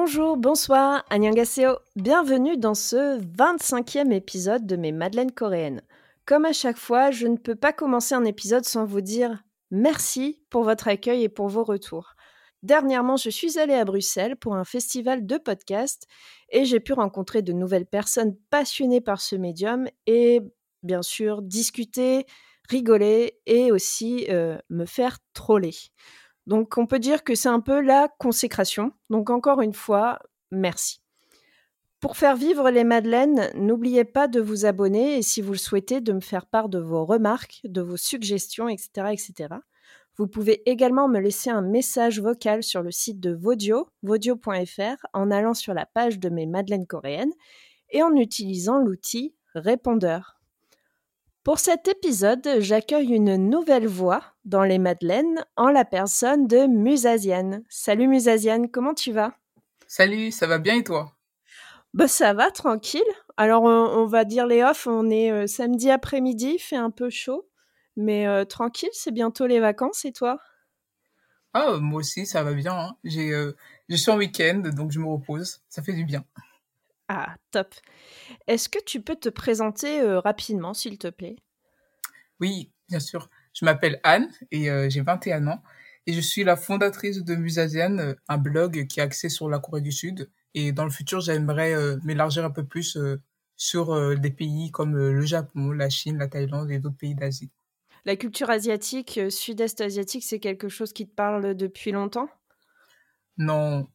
[0.00, 1.70] Bonjour, bonsoir, annyeonghaseyo.
[1.96, 5.82] Bienvenue dans ce 25e épisode de mes Madeleines coréennes.
[6.24, 9.42] Comme à chaque fois, je ne peux pas commencer un épisode sans vous dire
[9.72, 12.14] merci pour votre accueil et pour vos retours.
[12.62, 16.06] Dernièrement, je suis allée à Bruxelles pour un festival de podcasts
[16.50, 20.42] et j'ai pu rencontrer de nouvelles personnes passionnées par ce médium et
[20.84, 22.24] bien sûr discuter,
[22.70, 25.74] rigoler et aussi euh, me faire troller.
[26.48, 28.92] Donc on peut dire que c'est un peu la consécration.
[29.10, 30.18] Donc encore une fois,
[30.50, 31.02] merci.
[32.00, 36.00] Pour faire vivre les Madeleines, n'oubliez pas de vous abonner et si vous le souhaitez,
[36.00, 39.08] de me faire part de vos remarques, de vos suggestions, etc.
[39.12, 39.56] etc.
[40.16, 45.30] Vous pouvez également me laisser un message vocal sur le site de Vodio, vodio.fr, en
[45.30, 47.32] allant sur la page de mes Madeleines coréennes
[47.90, 50.37] et en utilisant l'outil répondeur.
[51.48, 57.64] Pour cet épisode, j'accueille une nouvelle voix dans les Madeleines en la personne de Musaziane.
[57.70, 59.32] Salut Musaziane, comment tu vas?
[59.86, 61.16] Salut, ça va bien et toi?
[61.94, 63.00] Bah ça va, tranquille.
[63.38, 67.08] Alors on, va dire les off, on est euh, samedi après-midi, il fait un peu
[67.08, 67.48] chaud,
[67.96, 70.38] mais euh, tranquille, c'est bientôt les vacances et toi?
[71.54, 72.78] Ah moi aussi, ça va bien.
[72.78, 72.96] Hein.
[73.04, 73.56] J'ai, euh,
[73.88, 76.26] je suis en week-end, donc je me repose, ça fait du bien.
[77.08, 77.74] Ah, top.
[78.46, 81.36] Est-ce que tu peux te présenter euh, rapidement, s'il te plaît?
[82.40, 83.30] Oui, bien sûr.
[83.54, 85.62] Je m'appelle Anne et euh, j'ai 21 ans
[86.06, 89.58] et je suis la fondatrice de Musasian, euh, un blog qui est axé sur la
[89.58, 90.30] Corée du Sud.
[90.54, 92.98] Et dans le futur, j'aimerais m'élargir un peu plus
[93.56, 97.50] sur des pays comme le Japon, la Chine, la Thaïlande et d'autres pays d'Asie.
[98.06, 102.28] La culture asiatique, sud-est asiatique, c'est quelque chose qui te parle depuis longtemps?
[103.36, 103.88] Non,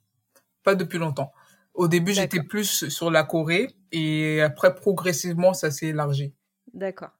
[0.63, 1.33] pas depuis longtemps.
[1.73, 6.33] Au début, j'étais plus sur la Corée et après, progressivement, ça s'est élargi.
[6.73, 7.11] D'accord.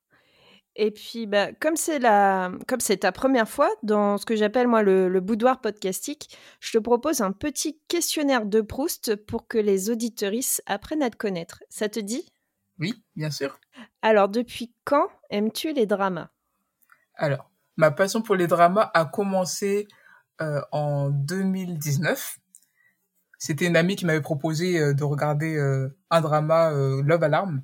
[0.76, 4.68] Et puis, bah, comme c'est la, comme c'est ta première fois dans ce que j'appelle
[4.68, 9.92] moi le, boudoir podcastique, je te propose un petit questionnaire de Proust pour que les
[9.92, 11.64] auditeuristes apprennent à te connaître.
[11.70, 12.28] Ça te dit?
[12.80, 13.60] Oui, bien sûr.
[14.02, 16.30] Alors, depuis quand aimes-tu les dramas?
[17.16, 19.88] Alors, ma passion pour les dramas a commencé
[20.42, 22.40] euh, en 2019
[23.44, 27.62] c'était une amie qui m'avait proposé euh, de regarder euh, un drama euh, Love Alarm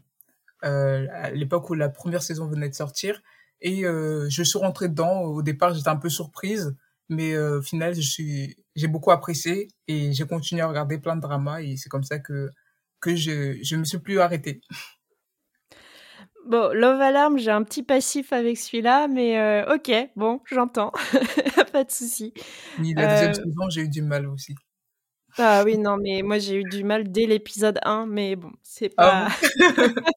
[0.62, 3.22] à l'époque où la première saison venait de sortir
[3.62, 6.76] et je suis rentrée dedans au départ j'étais un peu surprise
[7.08, 11.22] mais au final je suis j'ai beaucoup apprécié et j'ai continué à regarder plein de
[11.22, 12.50] dramas et c'est comme ça que
[13.00, 14.60] que je je me suis plus arrêtée
[16.46, 20.92] Bon, Love Alarm, j'ai un petit passif avec celui-là, mais ok, bon, j'entends,
[21.72, 22.34] pas de souci.
[22.80, 24.56] la deuxième saison, j'ai eu du mal aussi.
[25.38, 28.92] Ah oui, non, mais moi j'ai eu du mal dès l'épisode 1, mais bon, c'est
[28.98, 29.56] ah pas.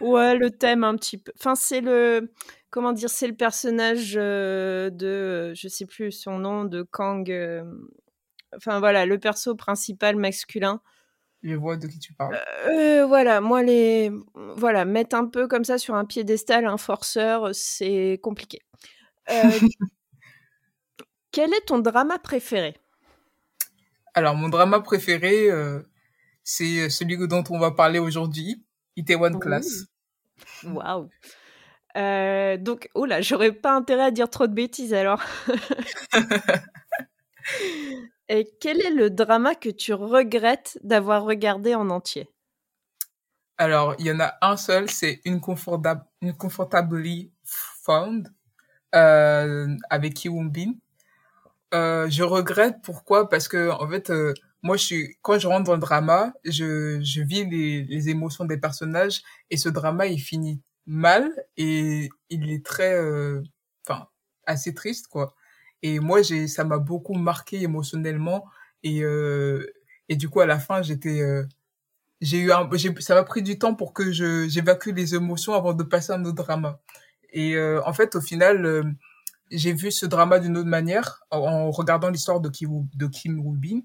[0.00, 1.32] ouais, le thème un petit peu.
[1.38, 2.32] Enfin, c'est le.
[2.70, 5.52] Comment dire C'est le personnage euh, de.
[5.54, 7.30] Je sais plus son nom, de Kang.
[7.30, 7.64] Euh,
[8.56, 10.80] enfin voilà, le perso principal masculin.
[11.42, 12.38] Je vois de qui tu parles?
[12.68, 14.10] Euh, voilà, moi les.
[14.56, 18.60] Voilà, mettre un peu comme ça sur un piédestal un forceur, c'est compliqué.
[21.32, 22.74] Quel est ton drama préféré?
[24.14, 25.80] Alors, mon drama préféré, euh,
[26.44, 28.64] c'est celui dont on va parler aujourd'hui,
[28.96, 29.86] Itaewon Class.
[30.64, 31.10] Waouh.
[31.96, 35.22] Euh, donc, oh là, j'aurais pas intérêt à dire trop de bêtises alors.
[38.28, 42.28] Et quel est le drama que tu regrettes d'avoir regardé en entier?
[43.58, 45.20] Alors, il y en a un seul, c'est
[46.38, 47.30] Comfortably
[47.82, 48.32] Found
[48.94, 50.72] euh, avec Ki Bin.
[51.74, 53.28] Euh, je regrette pourquoi?
[53.28, 57.00] Parce que en fait euh, moi je suis quand je rentre dans le drama je
[57.02, 62.50] je vis les, les émotions des personnages et ce drama il finit mal et il
[62.52, 63.42] est très euh,
[63.86, 64.06] enfin
[64.46, 65.34] assez triste quoi.
[65.82, 68.44] Et moi j'ai ça m'a beaucoup marqué émotionnellement
[68.84, 69.02] et
[70.08, 71.20] et du coup à la fin j'étais
[72.20, 72.68] j'ai eu un
[73.00, 76.16] ça m'a pris du temps pour que je j'évacue les émotions avant de passer à
[76.16, 76.80] un autre drama.
[77.32, 78.96] Et en fait au final
[79.54, 83.80] j'ai vu ce drama d'une autre manière en, regardant l'histoire de Kim, de Kim Rubin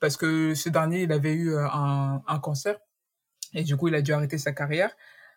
[0.00, 2.78] parce que ce dernier il avait eu euh, un, un cancer
[3.54, 4.94] et du coup il a dû arrêter sa carrière.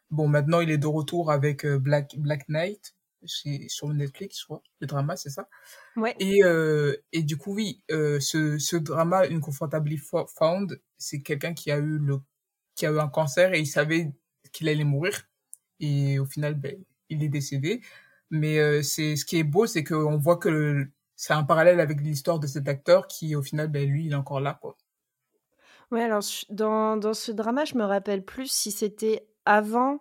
[0.10, 4.64] Bon maintenant il est de retour avec euh, Black Black Knight sur Netflix je crois
[4.80, 5.48] le drama c'est ça.
[5.96, 6.16] Ouais.
[6.20, 11.54] Et euh, et du coup oui euh, ce ce drama une confortably found c'est quelqu'un
[11.54, 12.20] qui a eu le
[12.76, 14.12] qui a eu un cancer et il savait
[14.52, 15.28] qu'il allait mourir.
[15.80, 16.76] Et au final ben
[17.10, 17.82] il est décédé
[18.32, 22.02] mais euh, c'est ce qui est beau, c'est qu'on voit que c'est un parallèle avec
[22.02, 24.58] l'histoire de cet acteur qui, au final, ben, lui, il est encore là.
[24.60, 24.76] Quoi.
[25.92, 30.00] Ouais, alors dans, dans ce drama, je me rappelle plus si c'était avant,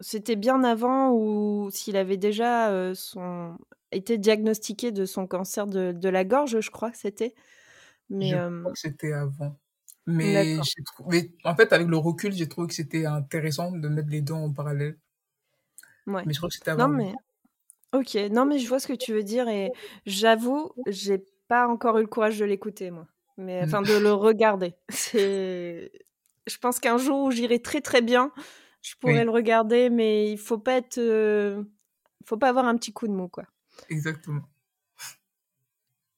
[0.00, 3.56] c'était bien avant ou s'il avait déjà euh, son,
[3.92, 7.34] été diagnostiqué de son cancer de, de, la gorge, je crois que c'était.
[8.08, 9.56] Mais, je crois que c'était avant.
[10.06, 10.58] Mais
[10.96, 14.34] trouvé en fait, avec le recul, j'ai trouvé que c'était intéressant de mettre les 2
[14.34, 14.98] en parallèle.
[16.08, 16.24] Ouais.
[16.26, 17.04] Mais je crois que c'était Non, avant lui.
[17.04, 17.14] mais
[17.92, 18.14] OK.
[18.30, 19.72] Non, mais je vois ce que tu veux dire et
[20.06, 23.06] j'avoue, j'ai pas encore eu le courage de l'écouter moi,
[23.36, 24.74] mais enfin de le regarder.
[24.90, 25.90] C'est
[26.46, 28.32] je pense qu'un jour où j'irai très, très bien,
[28.82, 31.70] je pourrais Oui, le regarder, mais il faut pas être, heu,
[32.26, 33.44] faut pas avoir un petit coup de mou, quoi.
[33.88, 34.48] exactement.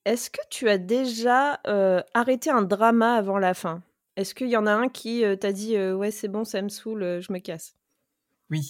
[0.05, 3.83] Est-ce que tu as déjà, heu, arrêté un drama avant la fin?
[4.17, 6.69] Est-ce qu'il y en a un qui, heu, t'a dit, «Ouais, c'est bon, ça me
[6.69, 7.77] saoule, je me casse»?
[8.51, 8.69] Oui.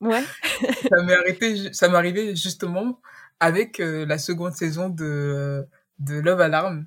[0.00, 0.22] Ouais?
[0.88, 3.00] Ça m'est arrêté ça m'est arrivé justement
[3.40, 5.66] avec, heu, la seconde saison de,
[5.98, 6.86] Love Alarm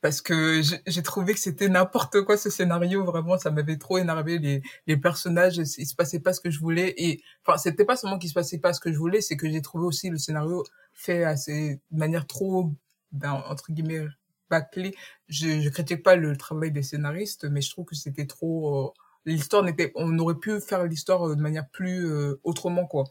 [0.00, 4.62] parce que j'ai trouvé que c'était n'importe quoi ce scénario, vraiment ça m'avait trop énervé.
[4.86, 8.18] Les personnages, il se passait pas ce que je voulais et enfin, c'était pas seulement
[8.18, 10.64] qu'il se passait pas ce que je voulais, c'est que j'ai trouvé aussi le scénario
[10.94, 12.72] fait assez de manière trop,
[13.12, 14.06] ben, entre guillemets,
[14.48, 14.94] «bâclée».
[15.28, 19.62] Je je critique pas le travail des scénaristes, mais je trouve que c'était trop, l'histoire
[19.62, 23.04] n'était on aurait pu faire l'histoire, heu, de manière plus, heu, autrement, quoi.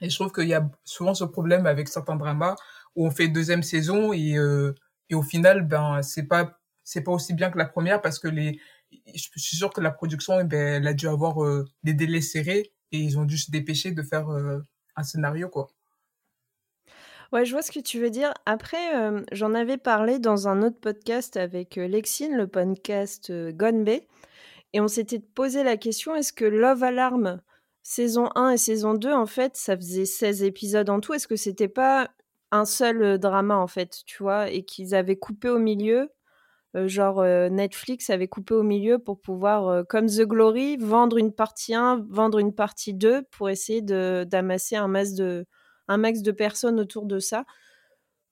[0.00, 2.56] Et je trouve qu'il y a souvent ce problème avec certains dramas
[2.96, 4.74] où on fait deuxième saison et heu
[5.10, 8.28] et au final, ben, c'est pas c'est pas aussi bien que la première parce que
[8.28, 8.60] les
[9.14, 12.20] je suis sûre que la production, eh beh, elle a dû avoir, heu, des délais
[12.20, 14.64] serrés et ils ont dû se dépêcher de faire, heu,
[14.96, 15.68] un scénario, quoi.
[17.32, 18.32] Ouais, je vois ce que tu veux dire.
[18.46, 23.52] Après, hem, j'en avais parlé dans un autre podcast avec, heu, Lexine, le podcast, heu,
[23.52, 24.02] Gone Bae
[24.74, 27.42] et on s'était posé la question: «Est-ce que Love Alarm
[27.84, 31.14] saison 1 et saison 2, en fait, ça faisait 16 épisodes en tout?
[31.14, 32.10] Est-ce que c'était pas
[32.52, 34.50] un seul, heu, drama, en fait?» tu vois?
[34.50, 36.10] Et qu'ils avaient coupé au milieu,
[36.76, 41.32] heu, genre, heu, Netflix avait coupé au milieu pour pouvoir, comme The Glory, vendre une
[41.32, 44.92] partie 1, vendre une partie 2 pour essayer d'amasser un
[45.88, 47.44] un max de personnes autour de ça.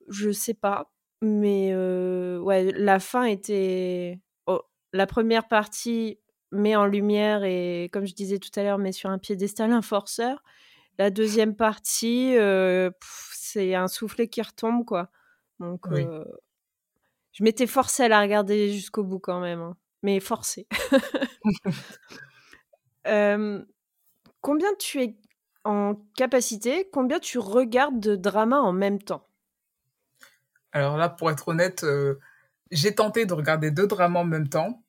[0.09, 0.93] Je sais pas,
[1.23, 4.63] mais ouais, la fin était oh,
[4.93, 6.19] la première partie
[6.53, 9.83] met en lumière et comme je disais tout à l'heure, met sur un piédestal un
[9.83, 10.43] forceur.
[10.99, 12.93] La deuxième partie, heu,
[13.33, 15.11] c'est un soufflet qui retombe, quoi.
[15.61, 16.09] Donc Oui.
[16.09, 16.25] heu,
[17.33, 20.67] je m'étais forcée à la regarder jusqu'au bout quand même, hein, mais forcée.
[24.43, 25.17] Combien tu es
[25.65, 29.27] en capacité, combien tu regardes de dramas en même temps?
[30.73, 32.21] Alors là, pour être honnête, heu,
[32.71, 34.82] j'ai tenté de regarder 2 dramas en même temps,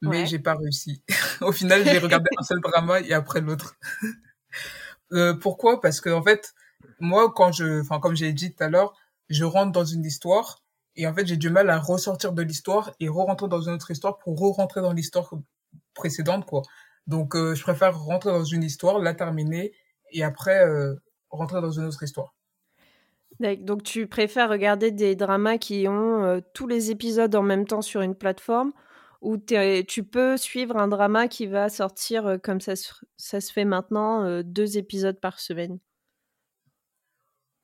[0.00, 0.26] mais Ouais.
[0.26, 1.02] j'ai pas réussi.
[1.40, 3.76] Au final, j'ai regardé un seul drama et après l'autre.
[5.12, 5.80] Heu, pourquoi?
[5.80, 6.54] Parce qu'en fait,
[7.00, 8.94] moi, quand je enfin, comme j'ai dit tout à l'heure,
[9.28, 10.62] je rentre dans une histoire
[10.96, 13.90] et en fait, j'ai du mal à ressortir de l'histoire et re-rentrer dans une autre
[13.90, 15.30] histoire pour re-rentrer dans l'histoire
[15.94, 16.62] précédente, quoi.
[17.06, 19.72] Donc heu, je préfère rentrer dans une histoire, la terminer
[20.12, 21.00] et après, heu,
[21.30, 22.34] rentrer dans une autre histoire.
[23.40, 28.00] Donc tu préfères regarder des dramas qui ont, tous les épisodes en même temps sur
[28.00, 28.72] une plateforme
[29.20, 33.52] ou tu peux suivre un drama qui va sortir, heu, comme ça se ça se
[33.52, 35.78] fait maintenant, heu, 2 épisodes par semaine?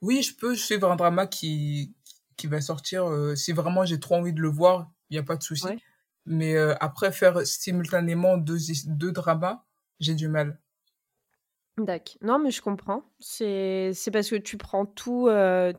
[0.02, 1.94] Oui, je peux suivre un drama qui
[2.36, 5.22] qui va sortir, heu, si vraiment j'ai trop envie de le voir, il y a
[5.22, 5.68] pas de souci.
[5.68, 5.80] Ouais.
[6.26, 9.64] Mais après faire simultanément 2 his 2 dramas,
[10.00, 10.60] j'ai du mal.
[11.76, 12.18] D'acc.
[12.22, 13.02] Non, mais je comprends.
[13.18, 15.28] C'est parce que tu prends tout,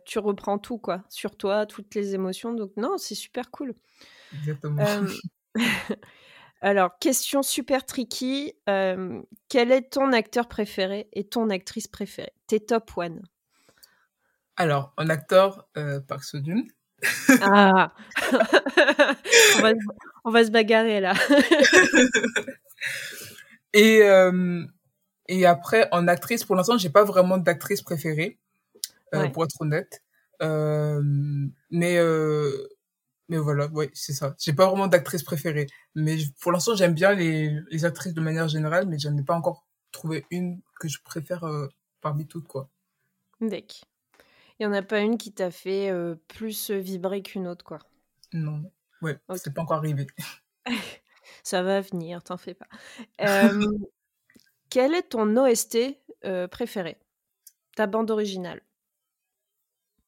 [0.05, 3.75] tu reprends tout, quoi, sur toi, toutes les émotions, donc non, c'est super cool.
[4.31, 4.87] Exactement.
[6.61, 12.33] Alors question super tricky, hem, quel est ton acteur préféré et ton actrice préférée?
[12.47, 13.21] Tes top one.
[14.57, 16.23] Alors, en acteur, heu, Park
[17.41, 17.91] Ah!
[19.57, 19.75] On va se
[20.27, 21.13] on va se bagarrer là.
[23.73, 24.67] et hem
[25.27, 28.39] et après en actrice, pour l'instant, j'ai pas vraiment d'actrice préférée,
[29.13, 29.29] Ouais.
[29.31, 30.03] pour être honnête.
[31.71, 31.97] Mais
[33.29, 34.35] mais voilà, ouais, c'est ça.
[34.39, 38.47] J'ai pas vraiment d'actrice préférée, mais pour l'instant, j'aime bien les les actrices de manière
[38.47, 41.69] générale, mais j'en ai pas encore trouvé une que je préfère, heu,
[42.01, 42.69] parmi toutes, quoi.
[44.59, 47.79] Il y en a pas une qui t'a fait, heu, plus, vibrer qu'une autre, quoi?
[48.33, 49.37] Non, ouais, OK.
[49.37, 50.07] c'est pas encore arrivé.
[51.43, 52.67] Ça va venir, t'en fais pas.
[53.17, 53.61] Hem,
[54.69, 55.77] quel est ton OST,
[56.51, 56.97] préféré?
[57.75, 58.61] Ta bande originale?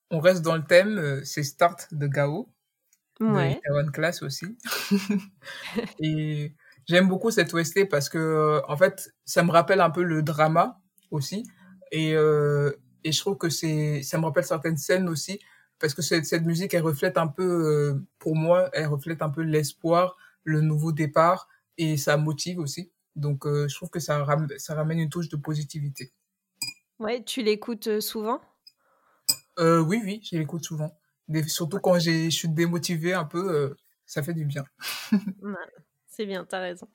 [0.09, 2.49] On reste dans le thème, c'est Start de Gao,
[3.25, 3.61] de Mouais.
[3.65, 4.57] Itaewon Class aussi
[5.99, 6.53] et
[6.87, 10.23] j'aime beaucoup cette OST parce que, heu, en fait, ça me rappelle un peu le
[10.23, 10.79] drama
[11.11, 11.43] aussi
[11.91, 15.39] et heu et je trouve que c'est ça me rappelle certaines scènes aussi
[15.79, 19.29] parce que cette cette musique, elle reflète un peu, heu, pour moi, elle reflète un
[19.29, 21.47] peu l'espoir, le nouveau départ
[21.77, 25.37] et ça motive aussi donc je trouve que ça ram ça ramène une touche de
[25.37, 26.13] positivité.
[26.99, 28.39] Ouais, tu l'écoutes, souvent?
[29.57, 30.97] Heu, oui, oui, je l'écoute souvent.
[31.27, 34.63] Des surtout quand je suis démotivée un peu, heu, ça fait du bien.
[36.07, 36.87] c'est bien, t'as raison.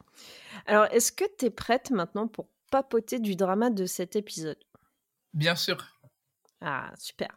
[0.67, 4.59] Alors, est-ce que t'es prête maintenant pour papoter du drama de cet épisode?
[5.35, 5.87] Bien sûr.
[6.61, 7.37] Ah, super.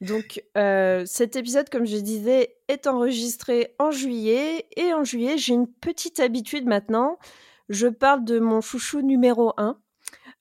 [0.00, 4.68] Donc, euh, cet épisode, comme je disais, est enregistré en juillet.
[4.76, 7.18] Et en juillet, j'ai une petite habitude maintenant.
[7.68, 9.80] Je parle de mon chouchou numéro 1.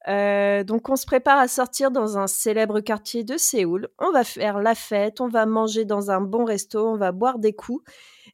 [0.07, 3.89] Euh, donc, on se prépare à sortir dans un célèbre quartier de Séoul.
[3.99, 7.39] On va faire la fête, on va manger dans un bon resto, on va boire
[7.39, 7.83] des coups.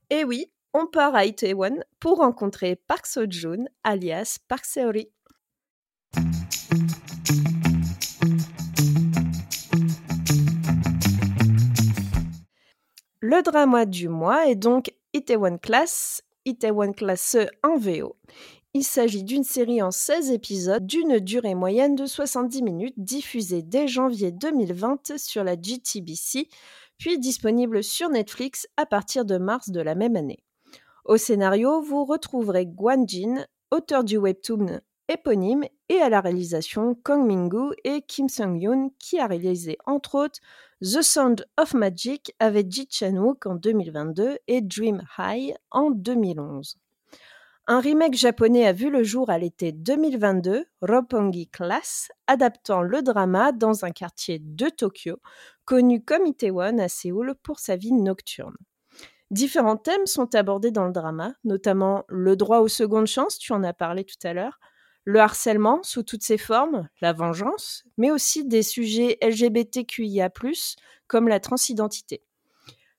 [0.09, 5.09] Et oui, on part à Itaewon pour rencontrer Park Seo-joon, alias Park Seori.
[13.21, 18.17] Le drama du mois est donc Itaewon Class, Itaewon Class en VO.
[18.77, 23.87] Il s'agit d'une série en 16 épisodes d'une durée moyenne de 70 minutes diffusée dès
[23.87, 26.49] janvier 2020 sur la GTBC,
[26.97, 30.43] puis disponible sur Netflix à partir de mars de la même année.
[31.05, 37.25] Au scénario, vous retrouverez Guan Jin, auteur du webtoon éponyme, et à la réalisation Kong
[37.25, 40.41] Mingu et Kim Sung-yoon, qui a réalisé entre autres
[40.81, 46.75] The Sound of Magic avec Ji Chan-wook en 2022 et Dream High en 2011.
[47.67, 53.51] Un remake japonais a vu le jour à l'été 2022, Roppongi Class, adaptant le drama
[53.53, 55.17] dans un quartier de Tokyo,
[55.65, 58.55] connu comme Itaewon à Séoul pour sa vie nocturne.
[59.31, 63.63] Différents thèmes sont abordés dans le drama, notamment le droit aux secondes chances, tu en
[63.63, 64.59] as parlé tout à l'heure,
[65.03, 70.29] le harcèlement sous toutes ses formes, la vengeance, mais aussi des sujets LGBTQIA,
[71.07, 72.24] comme la transidentité.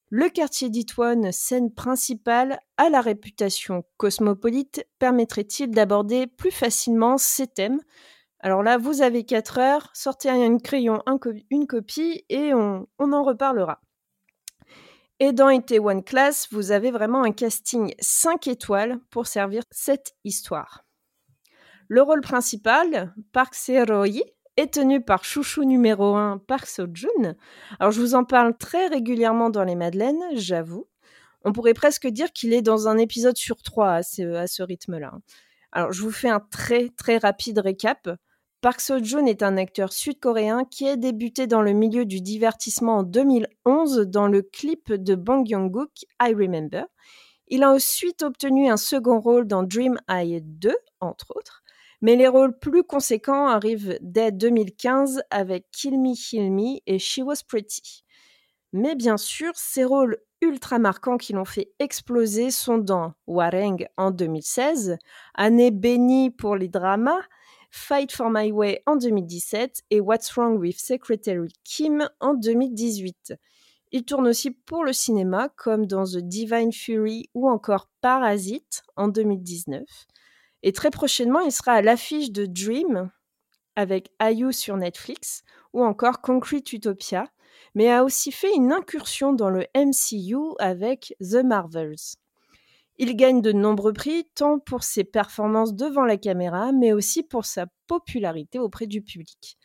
[0.09, 7.81] Le quartier d'Itwon, scène principale, a la réputation cosmopolite, permettrait-il d'aborder plus facilement ces thèmes?
[8.39, 11.03] Alors là, vous avez 4 heures, sortez un crayon,
[11.51, 13.81] une copie et on, en reparlera.
[15.19, 20.85] Et dans Itaewon Class, vous avez vraiment un casting 5 étoiles pour servir cette histoire.
[21.89, 24.23] Le rôle principal, Park Se-roy,
[24.57, 27.35] est tenu par chouchou numéro 1 Park Seo-joon.
[27.79, 30.87] Alors je vous en parle très régulièrement dans les Madeleines, j'avoue.
[31.45, 35.13] On pourrait presque dire qu'il est dans un épisode sur trois à ce, rythme-là.
[35.73, 38.09] Alors je vous fais un très très rapide récap.
[38.63, 43.03] Park Seo-joon est un acteur sud-coréen qui a débuté dans le milieu du divertissement en
[43.03, 46.87] 2011 dans le clip de Bang Young-gook I Remember.
[47.49, 51.63] Il a ensuite obtenu un second rôle dans Dream Eye 2, entre autres.
[52.07, 57.19] Mais les rôles plus conséquents arrivent dès 2015 avec Kill Me, Kill Me et She
[57.19, 58.05] Was Pretty.
[58.73, 64.13] Mais bien sûr, ces rôles ultra marquants qui l'ont fait exploser sont dans Wareng en
[64.13, 64.99] 2016,
[65.35, 67.23] année bénie pour les dramas,
[67.73, 73.35] Fight for My Way en 2017 et What's Wrong with Secretary Kim en 2018.
[73.91, 79.09] Il tourne aussi pour le cinéma comme dans The Divine Fury ou encore Parasite en
[79.09, 79.83] 2019.
[80.67, 83.09] Et très prochainement, il sera à l'affiche de Dream
[83.77, 87.29] avec IU sur Netflix ou encore Concrete Utopia,
[87.77, 92.17] mais a aussi fait une incursion dans le MCU avec The Marvels.
[92.99, 97.45] Il gagne de nombreux prix, tant pour ses performances devant la caméra, mais aussi pour
[97.45, 99.59] sa popularité auprès du public.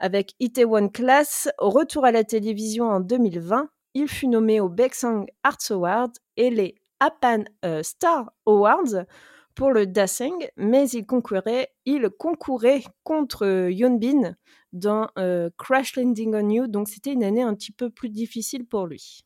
[0.00, 5.70] Avec Itaewon Class, retour à la télévision en 2020, il fut nommé aux Baeksang Arts
[5.70, 9.06] Awards et les Apan euh, Star Awards
[9.54, 14.34] pour le Daseng, mais il concourait, il concourait contre Bin
[14.72, 18.66] dans euh, Crash Landing on You, donc c'était une année un petit peu plus difficile
[18.66, 19.24] pour lui.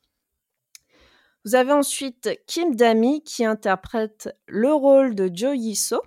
[1.45, 6.01] Vous avez ensuite Kim Dami qui interprète le rôle de Jo Yi-so.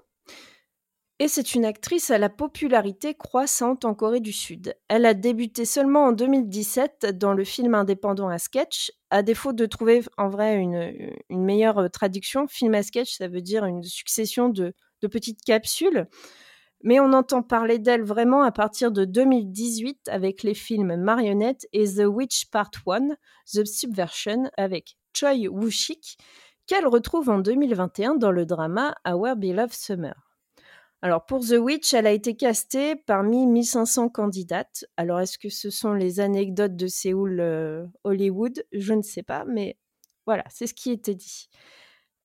[1.22, 4.78] Et c'est une actrice à la popularité croissante en Corée du Sud.
[4.88, 8.94] Elle a débuté seulement en 2017 dans le film indépendant à sketch.
[9.10, 13.66] À défaut de trouver en vrai une, meilleure traduction, film à sketch, ça veut dire
[13.66, 14.74] une succession de,
[15.12, 16.08] petites capsules.
[16.84, 21.86] Mais on entend parler d'elle vraiment à partir de 2018 avec les films Marionnette et
[21.86, 23.10] The Witch Part 1,
[23.54, 26.18] The Subversion avec Choi Woo-shik,
[26.66, 30.29] qu'elle retrouve en 2021 dans le drama Our Beloved Summer.
[31.02, 34.86] Alors pour The Witch, elle a été castée parmi 1500 candidates.
[34.98, 38.66] Alors est-ce que ce sont les anecdotes de Séoul euh, Hollywood?
[38.74, 39.78] Je ne sais pas, mais
[40.26, 41.50] voilà, c'est ce qui était dit.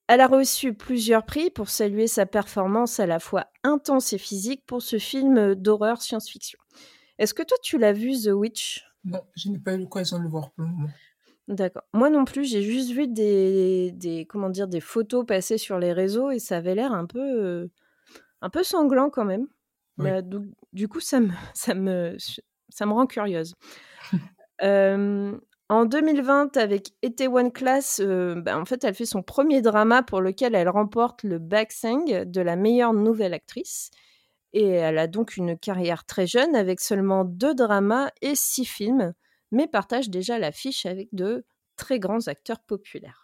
[0.09, 4.65] Elle a reçu plusieurs prix pour saluer sa performance à la fois intense et physique
[4.67, 6.59] pour ce film d'horreur science-fiction.
[7.19, 8.85] Est-ce que toi tu l'as vu The Witch?
[9.05, 10.89] Non, je n'ai pas eu l'occasion de le voir pour le moment.
[11.47, 11.85] D'accord.
[11.93, 15.93] Moi non plus, j'ai juste vu des, des, comment dire des photos passer sur les
[15.93, 17.71] réseaux et ça avait l'air un peu euh,
[18.45, 19.47] un peu sanglant quand même.
[19.97, 20.21] Bah,
[20.73, 22.17] du, coup, ça me, ça me,
[22.69, 23.55] ça me rend curieuse.
[25.71, 26.93] En 2020, avec
[27.27, 31.23] One Class, euh, bah, en fait, elle fait son premier drama pour lequel elle remporte
[31.23, 33.91] le Baksang de la meilleure nouvelle actrice.
[34.53, 39.15] Et elle a donc une carrière très jeune avec seulement deux dramas et six films,
[39.53, 41.47] mais partage déjà l'affiche avec de
[41.77, 43.24] très grands acteurs populaires.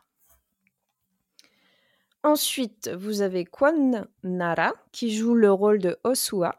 [2.23, 6.57] Ensuite, vous avez Kwan Nara qui joue le rôle de Osua.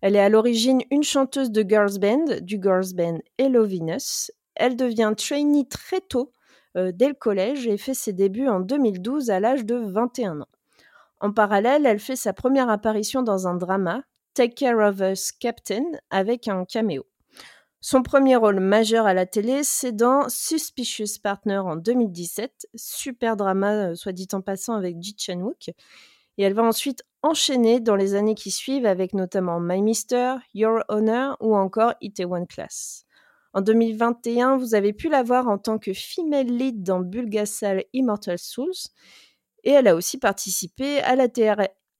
[0.00, 4.76] Elle est à l'origine une chanteuse de girls band, du girls band Hello Venus, elle
[4.76, 6.32] devient trainee très tôt,
[6.76, 10.48] euh, dès le collège, et fait ses débuts en 2012 à l'âge de 21 ans.
[11.20, 14.02] En parallèle, elle fait sa première apparition dans un drama,
[14.34, 17.06] Take Care of Us Captain, avec un caméo.
[17.88, 23.90] Son premier rôle majeur à la télé, c'est dans Suspicious Partner en 2017, super drama,
[23.90, 25.68] euh, soit dit en passant, avec Ji Chan-wook.
[25.68, 30.82] Et elle va ensuite enchaîner dans les années qui suivent avec notamment My Mister, Your
[30.88, 33.04] Honor ou encore One Class.
[33.52, 38.40] En 2021, vous avez pu la voir en tant que female lead dans Bulgasal Immortal
[38.40, 38.90] Souls.
[39.62, 41.28] Et elle a aussi participé à la,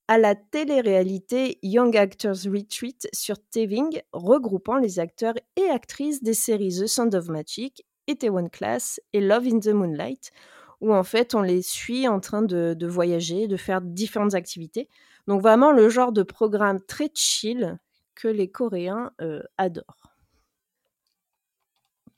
[0.09, 6.81] à la télé-réalité Young Actors Retreat sur Teving, regroupant les acteurs et actrices des séries
[6.81, 7.85] The Sound of Magic,
[8.23, 10.31] One Class et Love in the Moonlight,
[10.81, 14.89] où en fait on les suit en train de, voyager, de faire différentes activités.
[15.27, 17.79] Donc vraiment le genre de programme très chill
[18.15, 20.06] que les Coréens euh, adorent.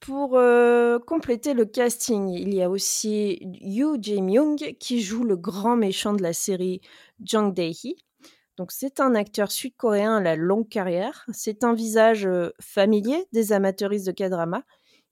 [0.00, 5.76] Pour euh, compléter le casting, il y a aussi Yoo Jae-myung qui joue le grand
[5.76, 6.80] méchant de la série
[7.20, 7.96] Jang Dae-hee.
[8.56, 11.24] Donc c'est un acteur sud-coréen à la longue carrière.
[11.32, 14.62] C'est un visage euh, familier des amateuristes de K-drama.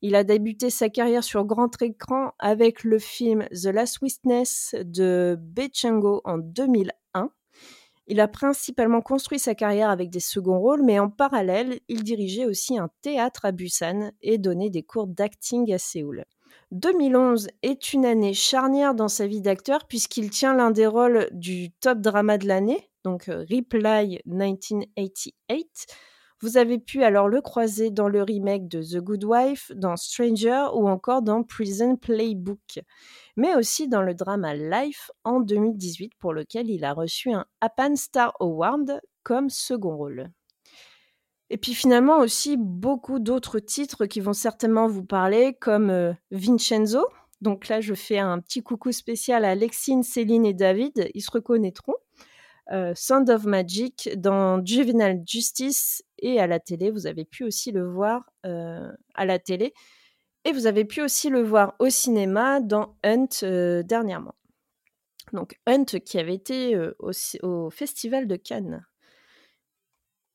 [0.03, 5.37] Il a débuté sa carrière sur grand écran avec le film The Last Witness de
[5.39, 7.06] Bae Chang-ho en 2001
[8.07, 12.47] il a principalement construit sa carrière avec des seconds rôles, mais en parallèle, il dirigeait
[12.47, 16.25] aussi un théâtre à Busan et donnait des cours d'acting à Séoul.
[16.73, 21.71] 2011 est une année charnière dans sa vie d'acteur puisqu'il tient l'un des rôles du
[21.81, 25.87] top drama de l'année, donc euh, Reply 1988.
[26.43, 30.67] Vous avez pu alors le croiser dans le remake de The Good Wife, dans Stranger
[30.75, 32.81] ou encore dans Prison Playbook
[33.37, 37.95] mais aussi dans le drama Life en 2018 pour lequel il a reçu un Apan
[37.97, 40.31] Star Award comme second rôle.
[41.51, 47.07] Et puis finalement aussi beaucoup d'autres titres qui vont certainement vous parler comme euh, Vincenzo.
[47.41, 51.31] Donc là je fais un petit coucou spécial à Lexine, Céline et David, ils se
[51.31, 51.95] reconnaîtront.
[52.73, 57.71] Euh, Sound of Magic dans Juvenile Justice et à la télé, vous avez pu aussi
[57.71, 59.73] le voir euh, à la télé
[60.45, 64.35] et vous avez pu aussi le voir au cinéma dans Hunt euh, dernièrement.
[65.33, 66.97] Donc Hunt qui avait été euh,
[67.43, 68.85] au, Festival de Cannes.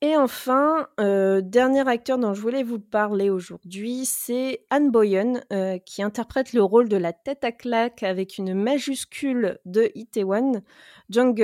[0.03, 5.41] Et enfin, dernier acteur dont je voulais vous parler aujourd'hui, c'est Anne Boyen,
[5.85, 10.63] qui interprète le rôle de la tête à claque avec une majuscule de Itaewon,
[11.11, 11.39] Jung.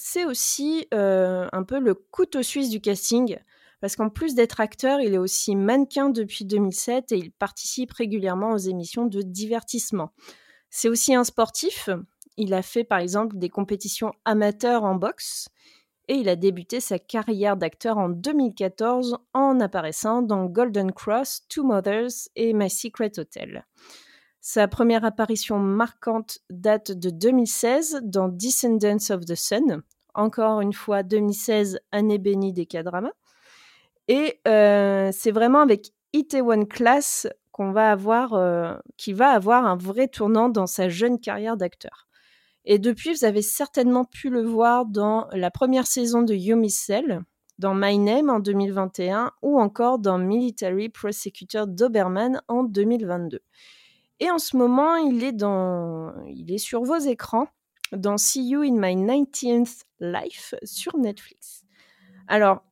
[0.00, 3.36] C'est aussi un peu le couteau suisse du casting
[3.80, 8.52] parce qu'en plus d'être acteur, il est aussi mannequin depuis 2007 et il participe régulièrement
[8.52, 10.12] aux émissions de divertissement.
[10.70, 11.88] C'est aussi un sportif.
[12.36, 15.48] Il a fait par exemple des compétitions amateurs en boxe
[16.06, 21.64] et il a débuté sa carrière d'acteur en 2014 en apparaissant dans Golden Cross, Two
[21.64, 23.66] Mothers et My Secret Hotel.
[24.40, 29.82] Sa première apparition marquante date de 2016 dans Descendants of the Sun,
[30.18, 33.12] encore une fois 2016, année bénie des K-dramas.
[34.08, 35.92] Et euh, c'est vraiment avec
[36.34, 38.74] One Class qu'on va avoir, euh,
[39.08, 42.08] va avoir un vrai tournant dans sa jeune carrière d'acteur.
[42.64, 47.22] Et depuis, vous avez certainement pu le voir dans la première saison de Yumi Cell,
[47.58, 53.40] dans My Name en 2021 ou encore dans Military Prosecutor Doberman en 2022.
[54.20, 57.48] Et en ce moment, il est, dans, il est sur vos écrans
[57.92, 61.64] dans See You in My 19th Life sur Netflix.
[62.28, 62.62] Alors,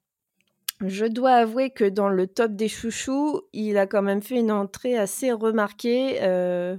[0.85, 4.53] je dois avouer que dans le top des chouchous, il a quand même fait une
[4.53, 6.77] entrée assez remarquée euh,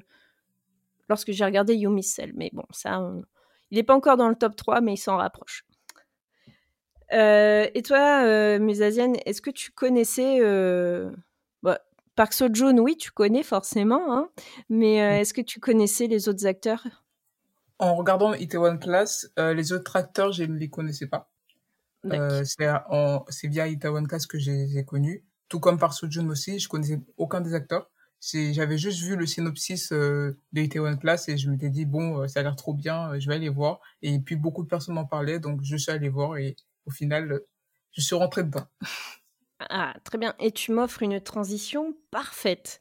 [1.09, 2.31] lorsque j'ai regardé Yumi Cell.
[2.35, 3.11] Mais bon, ça,
[3.71, 5.65] il n'est pas encore dans le top 3, mais il s'en rapproche.
[7.13, 10.41] Euh, et toi, euh, est-ce que tu connaissais
[11.63, 11.79] bah,
[12.15, 14.29] Park Seo Joon Oui, tu connais forcément, hein,
[14.69, 16.85] mais est-ce que tu connaissais les autres acteurs?
[17.79, 21.29] En regardant Itaewon Class, les autres acteurs, je ne les connaissais pas.
[22.13, 22.43] Euh,
[23.29, 25.23] c'est via Itaewon Class que j'ai connu.
[25.49, 27.89] Tout comme par Sojun aussi, je connaissais aucun des acteurs.
[28.19, 32.27] J'avais juste vu le synopsis euh, de Itaewon Class et je m'étais dit, bon, euh,
[32.27, 33.79] ça a l'air trop bien, je vais aller voir.
[34.01, 37.41] Et puis beaucoup de personnes m'en parlaient, donc je suis allé voir et au final,
[37.91, 38.65] je suis rentrée dedans.
[39.69, 40.35] Ah, très bien.
[40.37, 42.79] Et tu m'offres une transition parfaite.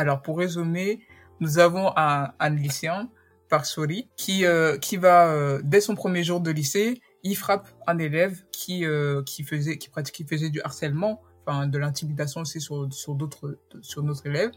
[0.00, 1.00] Alors pour résumer,
[1.40, 3.10] nous avons un, lycéen,
[3.50, 7.98] Parsori, qui euh, qui va euh, dès son premier jour de lycée, il frappe un
[7.98, 12.90] élève qui euh, qui faisait qui qui faisait du harcèlement, enfin de l'intimidation aussi sur
[12.90, 14.52] sur d'autres sur notre élève.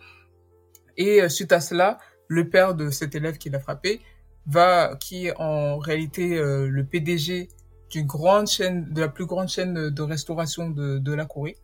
[0.95, 1.97] Et suite à cela,
[2.29, 3.99] le père de cet élève qui l'a frappé
[4.45, 7.49] va qui est en réalité le PDG
[7.89, 11.57] d'une grande chaîne de la plus grande chaîne de restauration de de la Corée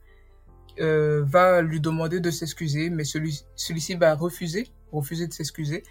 [0.80, 5.84] euh, va lui demander de s'excuser, mais celui, celui-ci va refuser, refuser de s'excuser.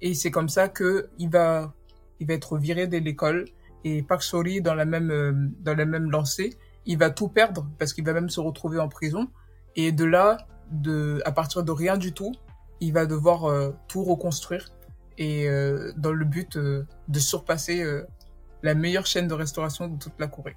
[0.00, 1.74] Et c'est comme ça que il va,
[2.20, 3.44] il va être viré de l'école.
[3.84, 7.68] Et Park Sori, dans la même, euh, dans la même lancée, il va tout perdre
[7.78, 9.28] parce qu'il va même se retrouver en prison.
[9.76, 10.38] Et de là,
[10.70, 12.32] de, à partir de rien du tout,
[12.80, 14.68] il va devoir euh, tout reconstruire
[15.18, 15.48] et
[15.98, 17.84] dans le but de surpasser
[18.62, 20.56] la meilleure chaîne de restauration de toute la Corée.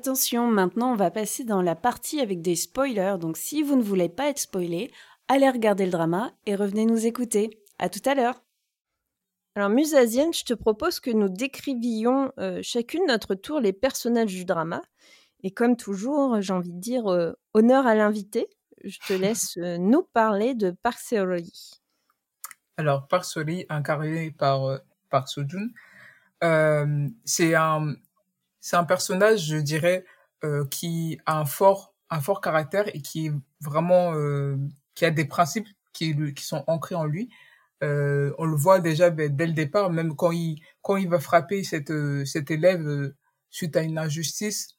[0.00, 3.82] Attention, maintenant on va passer dans la partie avec des spoilers, donc si vous ne
[3.82, 4.90] voulez pas être spoilé,
[5.28, 7.62] allez regarder le drama et revenez nous écouter.
[7.78, 8.42] À tout à l'heure.
[9.56, 14.46] Alors Musazienne, je te propose que nous décrivions euh, chacune notre tour les personnages du
[14.46, 14.80] drama.
[15.42, 18.48] Et comme toujours, j'ai envie de dire euh, honneur à l'invité.
[18.82, 20.98] Je te laisse euh, nous parler de Park.
[22.78, 23.26] Alors Park
[23.68, 25.68] incarné par Park Sojun,
[27.26, 27.96] c'est un
[28.60, 30.04] c'est un personnage, je dirais,
[30.44, 34.56] euh, qui a un fort, un fort caractère et qui est vraiment, euh,
[34.94, 37.30] qui a des principes qui, qui sont ancrés en lui.
[37.82, 41.64] Euh, on le voit déjà dès, le départ, même quand il, quand il va frapper
[41.64, 43.16] cette, euh, cet élève euh,
[43.50, 44.76] suite à une injustice,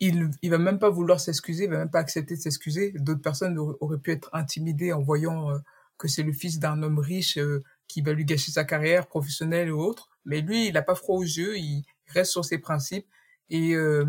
[0.00, 2.92] il, il va même pas vouloir s'excuser, il va même pas accepter de s'excuser.
[2.92, 5.50] D'autres personnes auraient pu être intimidées en voyant
[5.98, 7.38] que c'est le fils d'un homme riche
[7.86, 10.10] qui va lui gâcher sa carrière professionnelle ou autre.
[10.24, 13.06] Mais lui, il a pas froid aux yeux, il reste sur ses principes
[13.50, 14.06] et, euh,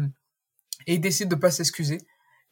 [0.87, 1.99] et il décide de pas s'excuser.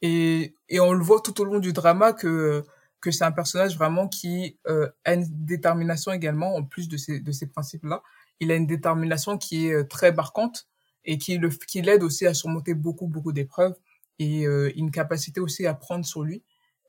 [0.02, 2.64] Et, et on le voit tout au long du drama que
[3.02, 7.20] que c'est un personnage vraiment qui euh, a une détermination également en plus de ces
[7.20, 8.02] de ces principes là.
[8.40, 10.68] Il a une détermination qui est euh, très marquante
[11.06, 13.76] et qui le qui l'aide aussi à surmonter beaucoup beaucoup d'épreuves
[14.20, 16.44] et euh, une capacité aussi à prendre sur lui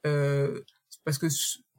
[0.07, 0.63] euh,
[1.05, 1.27] parce que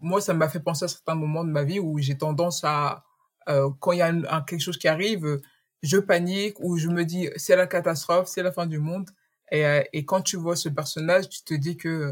[0.02, 3.06] moi ça m'a fait penser à certains moments de ma vie où j'ai tendance à
[3.48, 5.40] euh, quand il y a quelque chose qui arrive
[5.84, 9.10] je panique ou je me dis c'est la catastrophe, c'est la fin du monde.
[9.52, 12.12] Et, euh, et quand tu vois ce personnage, tu te dis que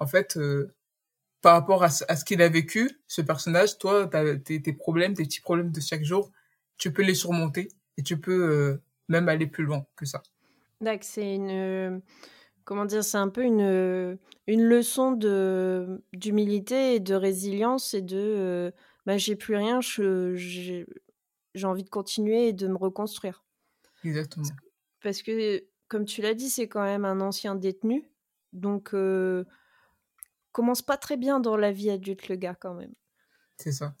[0.00, 0.74] en fait, euh,
[1.40, 4.08] par rapport à, à ce qu'il a vécu, ce personnage, toi,
[4.44, 6.30] tes, tes problèmes, tes petits problèmes de chaque jour,
[6.78, 10.22] tu peux les surmonter et tu peux euh, même aller plus loin que ça.
[10.80, 12.02] D'accord, c'est une
[12.64, 18.72] comment dire, c'est un peu une une leçon de d'humilité et de résilience et de
[19.06, 20.84] bah, j'ai plus rien, je,
[21.54, 23.44] j'ai envie de continuer et de me reconstruire.
[24.04, 24.46] Exactement.
[25.02, 28.10] Parce que, comme tu l'as dit, c'est quand même un ancien détenu.
[28.52, 29.44] Donc, euh,
[30.52, 32.94] commence pas très bien dans la vie adulte, le gars, quand même.
[33.56, 33.94] C'est ça.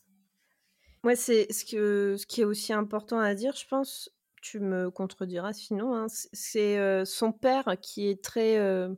[1.02, 4.90] Moi, c'est ce, que, ce qui est aussi important à dire, je pense, tu me
[4.90, 8.58] contrediras sinon, hein, c'est euh, son père qui est très.
[8.58, 8.94] Euh,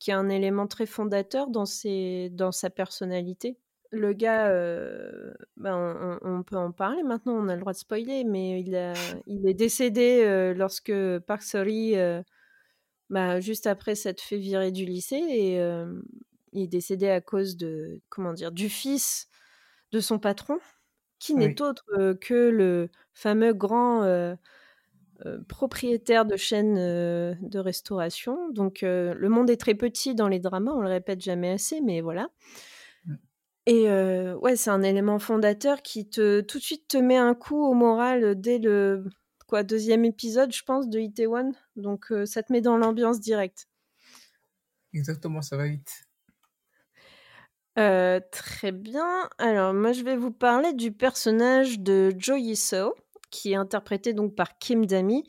[0.00, 3.58] qui est un élément très fondateur dans, ses, dans sa personnalité
[3.92, 8.24] le gars, euh, ben, on, peut en parler maintenant, on a le droit de spoiler,
[8.24, 8.92] mais il, a,
[9.26, 10.92] il est décédé euh, lorsque
[11.26, 12.22] Park Sori, euh,
[13.08, 15.56] bah, juste après s'être fait virer du lycée, et
[16.52, 19.28] il est décédé à cause de, comment dire, du fils
[19.92, 20.58] de son patron,
[21.18, 21.84] qui n'est autre
[22.20, 24.36] que le fameux grand
[25.48, 28.48] propriétaire de chaîne de restauration.
[28.50, 32.00] Donc, le monde est très petit dans les dramas, on le répète jamais assez, mais
[32.00, 32.28] voilà.
[33.66, 37.62] Et ouais, c'est un élément fondateur qui te tout de suite te met un coup
[37.62, 39.04] au moral dès le
[39.46, 41.52] quoi deuxième épisode, je pense, de Itaewon.
[41.76, 43.68] Donc ça te met dans l'ambiance directe.
[44.92, 46.06] Exactement, ça va vite.
[48.32, 49.28] très bien.
[49.38, 52.94] Alors moi, je vais vous parler du personnage de Jo So,
[53.30, 55.24] qui est interprété donc par Kim Dami.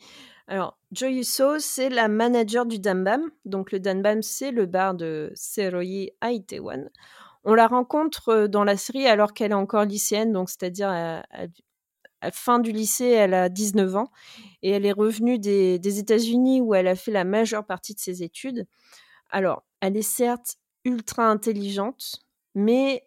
[0.48, 3.30] Alors, Jo So, c'est la manager du Danbam.
[3.44, 6.90] Donc le Danbam, c'est le bar de Seroyi à Itaewon.
[7.44, 11.22] On la rencontre dans la série alors qu'elle est encore lycéenne, donc c'est-à-dire à,
[12.22, 14.10] la fin du lycée, elle a 19 ans
[14.62, 18.22] et elle est revenue des, États-Unis où elle a fait la majeure partie de ses
[18.22, 18.66] études.
[19.30, 22.22] Alors, elle est certes ultra intelligente,
[22.54, 23.04] mais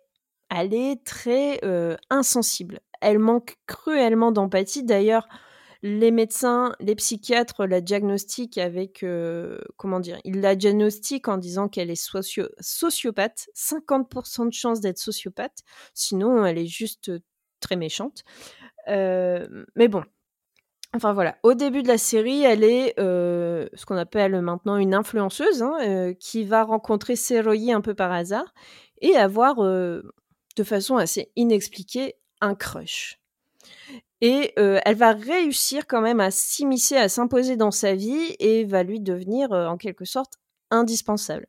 [0.50, 1.62] elle est très
[2.10, 2.82] insensible.
[3.00, 4.84] Elle manque cruellement d'empathie.
[4.84, 5.28] D'ailleurs,
[5.86, 9.06] les médecins, les psychiatres la diagnostiquent avec,
[9.78, 14.98] comment dire, ils la diagnostiquent en disant qu'elle est socio sociopathe, 50% de chances d'être
[14.98, 15.60] sociopathe,
[15.94, 17.12] sinon elle est juste
[17.60, 18.24] très méchante.
[18.88, 20.04] mais bon,
[20.96, 25.62] Enfin voilà, au début de la série, elle est ce qu'on appelle maintenant une influenceuse
[25.62, 28.56] hein, qui va rencontrer Seroyi un peu par hasard
[29.02, 33.20] et avoir de façon assez inexpliquée un crush.
[34.28, 38.82] Et elle va réussir quand même à s'immiscer, à s'imposer dans sa vie et va
[38.82, 40.34] lui devenir en quelque sorte
[40.72, 41.46] indispensable.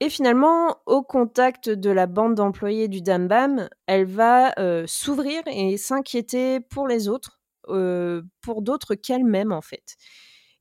[0.00, 4.52] Et finalement, au contact de la bande d'employés du Dambam, elle va
[4.88, 9.94] s'ouvrir et s'inquiéter pour les autres, pour d'autres qu'elle-même en fait.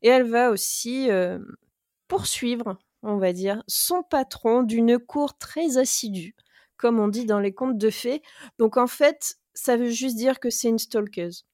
[0.04, 1.10] Et elle va aussi
[2.08, 6.36] poursuivre, on va dire, son patron d'une cour très assidue,
[6.78, 8.22] comme on dit dans les contes de fées.
[8.60, 11.46] Donc en fait, ça veut juste dire que c'est une stalkeuse.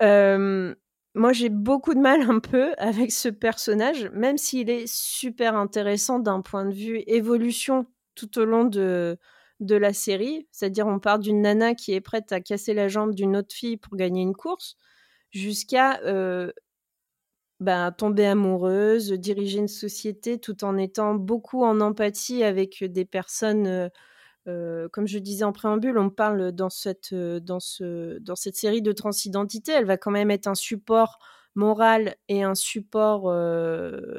[0.00, 6.18] moi, j'ai beaucoup de mal un peu avec ce personnage, même s'il est super intéressant
[6.18, 9.18] d'un point de vue évolution tout au long de,
[9.60, 10.46] de la série.
[10.52, 13.76] C'est-à-dire, on part d'une nana qui est prête à casser la jambe d'une autre fille
[13.76, 14.76] pour gagner une course,
[15.30, 16.00] jusqu'à
[17.60, 23.90] bah, tomber amoureuse, diriger une société tout en étant beaucoup en empathie avec des personnes
[24.92, 27.14] comme je disais en préambule, on parle dans cette,
[28.54, 31.18] série de transidentité, elle va quand même être un support
[31.54, 33.24] moral et un support,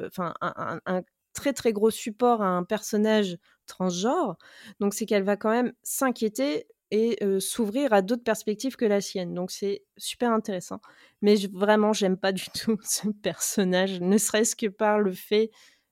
[0.06, 1.02] enfin un,
[1.34, 4.36] très très gros support à un personnage transgenre.
[4.80, 9.34] Donc c'est qu'elle va quand même s'inquiéter et s'ouvrir à d'autres perspectives que la sienne.
[9.34, 10.80] Donc c'est super intéressant.
[11.22, 15.50] Mais vraiment, j'aime pas du tout ce personnage, ne serait-ce que par le fait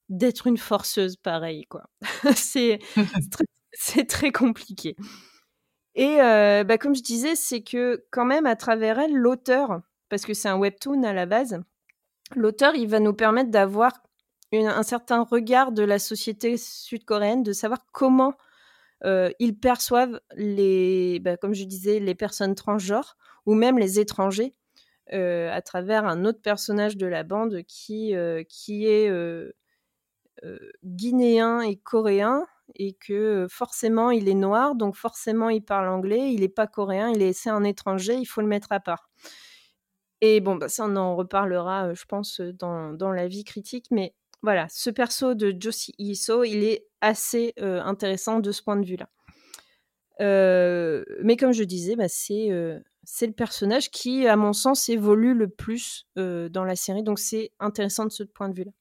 [0.09, 1.85] d'être une forceuse pareil quoi.
[2.37, 2.79] c'est
[3.31, 3.44] très
[3.79, 4.97] c'est très compliqué.
[5.95, 10.25] Et euh, bah, comme je disais, c'est que quand même à travers elle, l'auteur, parce
[10.25, 11.61] que c'est un webtoon à la base,
[12.35, 13.93] l'auteur, il va nous permettre d'avoir
[14.53, 18.35] un certain regard de la société sud-coréenne, de savoir comment
[19.05, 24.55] euh, ils perçoivent les, bah, comme je disais, les personnes transgenres ou même les étrangers
[25.12, 28.15] euh, à travers un autre personnage de la bande qui,
[28.49, 29.11] qui est
[30.85, 36.41] guinéen et coréen et que forcément il est noir, donc forcément il parle anglais, il
[36.41, 39.11] n'est pas coréen, il est c'est un étranger, il faut le mettre à part.
[40.21, 44.67] Et bon, bah, ça on en reparlera, je pense, dans, la vie critique, mais voilà,
[44.71, 49.09] ce perso de Josie Iso, il est assez intéressant de ce point de vue-là.
[51.23, 52.51] mais comme je disais, bah, c'est
[53.05, 57.53] c'est le personnage qui, à mon sens, évolue le plus dans la série, donc c'est
[57.61, 58.73] intéressant de ce point de vue-là.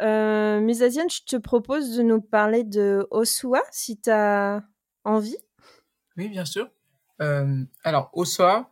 [0.00, 4.62] Euh, Asiane, je te propose de nous parler de Osua, si tu as
[5.04, 5.36] envie.
[6.16, 6.70] Oui, bien sûr.
[7.22, 8.70] Euh, alors, Osua,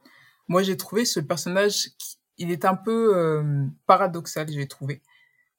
[0.48, 1.90] moi j'ai trouvé ce personnage,
[2.38, 5.02] il est un peu euh, paradoxal, j'ai trouvé.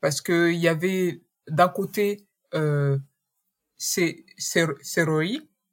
[0.02, 2.98] Parce qu'il y avait d'un côté euh,
[3.78, 4.24] c'est
[5.04, 5.26] Roi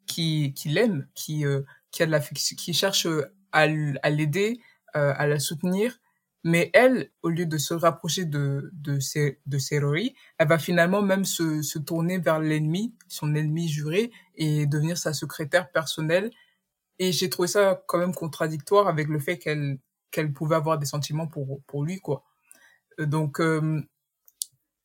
[0.06, 3.06] qui, qui l'aime, qui, euh, qui, qui cherche
[3.52, 4.60] à, à l'aider,
[4.96, 5.98] euh, à la soutenir,
[6.44, 8.98] mais elle, au lieu de se rapprocher de, de,
[9.46, 9.58] de
[10.38, 15.12] elle va finalement même se, se tourner vers l'ennemi, son ennemi juré, et devenir sa
[15.12, 16.30] secrétaire personnelle.
[16.98, 19.78] Et j'ai trouvé ça quand même contradictoire avec le fait qu'elle
[20.10, 22.24] qu'elle pouvait avoir des sentiments pour, pour lui, quoi.
[23.00, 23.80] Euh, donc, euh,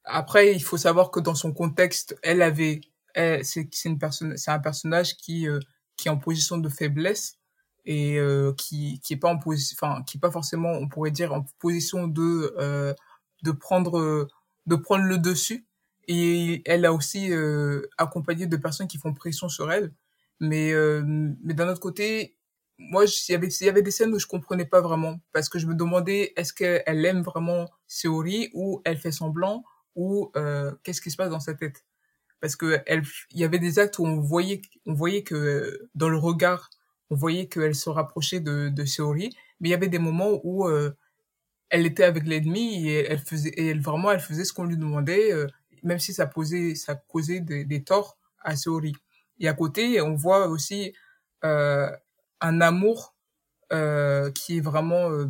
[0.03, 2.81] après, il faut savoir que dans son contexte, elle avait,
[3.15, 5.59] c'est une personne, c'est un personnage qui, euh,
[5.97, 7.39] qui est en position de faiblesse
[7.85, 11.11] et euh, qui qui est pas en position enfin qui est pas forcément on pourrait
[11.11, 12.93] dire en position de euh,
[13.43, 14.27] de prendre
[14.65, 15.65] de prendre le dessus.
[16.07, 19.91] Et elle a aussi euh, accompagné de personnes qui font pression sur elle.
[20.39, 21.03] Mais euh,
[21.43, 22.37] mais d'un autre côté
[22.77, 25.47] moi il y avait il y avait des scènes où je comprenais pas vraiment parce
[25.49, 29.63] que je me demandais est-ce qu'elle aime vraiment Seori ou elle fait semblant
[29.95, 31.85] ou euh, qu'est-ce qui se passe dans sa tête?
[32.41, 36.09] Parce que elle il y avait des actes où on voyait on voyait que dans
[36.09, 36.69] le regard
[37.09, 38.83] on voyait qu'elle se rapprochait de, de
[39.59, 40.91] mais il y avait des moments où euh,
[41.69, 44.77] elle était avec l'ennemi et elle faisait, et elle, vraiment, elle faisait ce qu'on lui
[44.77, 45.47] demandait, euh,
[45.83, 48.93] même si ça posait, ça causait des, des torts à Seori.
[49.39, 50.93] Et à côté, on voit aussi
[51.43, 51.89] euh,
[52.41, 53.15] un amour
[53.73, 55.27] euh, qui est vraiment, euh,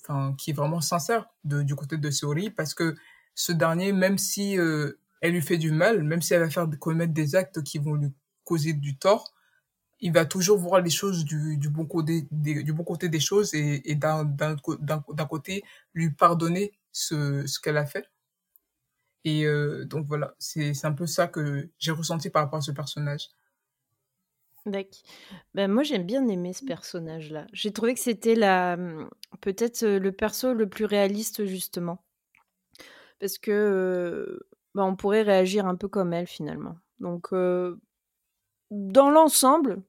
[0.00, 2.96] enfin, qui est vraiment sincère de, du côté de Seori, parce que
[3.34, 4.54] ce dernier, même si
[5.20, 7.94] elle lui fait du mal, même si elle va faire commettre des actes qui vont
[7.94, 9.32] lui causer du tort,
[10.00, 13.54] il va toujours voir les choses du, bon côté des, du bon côté des choses
[13.54, 14.26] et, d'un
[15.28, 15.62] côté
[15.94, 18.08] lui pardonner ce qu'elle a fait
[19.24, 22.72] et euh, donc voilà c'est un peu ça que j'ai ressenti par rapport à ce
[22.72, 23.28] personnage
[24.66, 25.00] D'accord.
[25.54, 27.46] Ben, moi, j'aime bien aimer ce personnage-là.
[27.52, 28.76] J'ai trouvé que c'était la
[29.40, 32.04] peut-être, le perso le plus réaliste, justement.
[33.18, 34.38] Parce que,
[34.74, 36.76] bah, on pourrait réagir un peu comme elle, finalement.
[37.00, 37.28] Donc,
[38.70, 39.82] dans l'ensemble,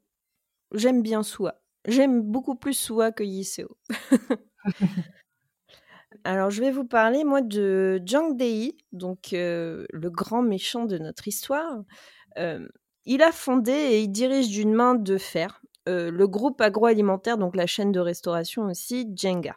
[0.74, 1.62] j'aime bien Sua.
[1.86, 3.78] J'aime beaucoup plus Sua que Yiseo.
[6.24, 11.28] Alors, je vais vous parler, moi, de Jang Dei, donc le grand méchant de notre
[11.28, 11.84] histoire.
[13.06, 17.68] il a fondé et il dirige d'une main de fer le groupe agroalimentaire, donc la
[17.68, 19.56] chaîne de restauration aussi, Jenga.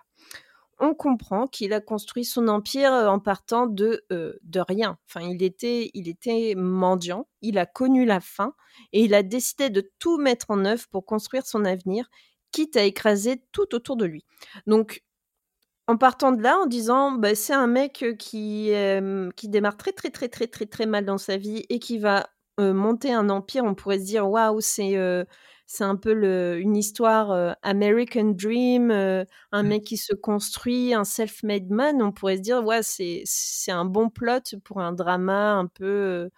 [0.79, 4.99] On comprend qu'il a construit son empire en partant de, de rien.
[5.09, 8.55] Enfin, il était, il était mendiant, il a connu la faim
[8.93, 12.09] et il a décidé de tout mettre en œuvre pour construire son avenir,
[12.51, 14.25] quitte à écraser tout autour de lui.
[14.67, 15.05] Donc,
[15.87, 18.73] en partant de là, en disant, bah, c'est un mec qui,
[19.37, 22.29] qui démarre très, très, très, très, très, très mal dans sa vie et qui va
[22.59, 24.97] monter un empire, on pourrait se dire, waouh, c'est
[25.67, 29.67] c'est un peu le, une histoire American Dream, un mmh.
[29.67, 32.03] mec qui se construit, un self-made man.
[32.03, 36.31] On pourrait se dire, ouais, c'est, c'est un bon plot pour un drama un peu.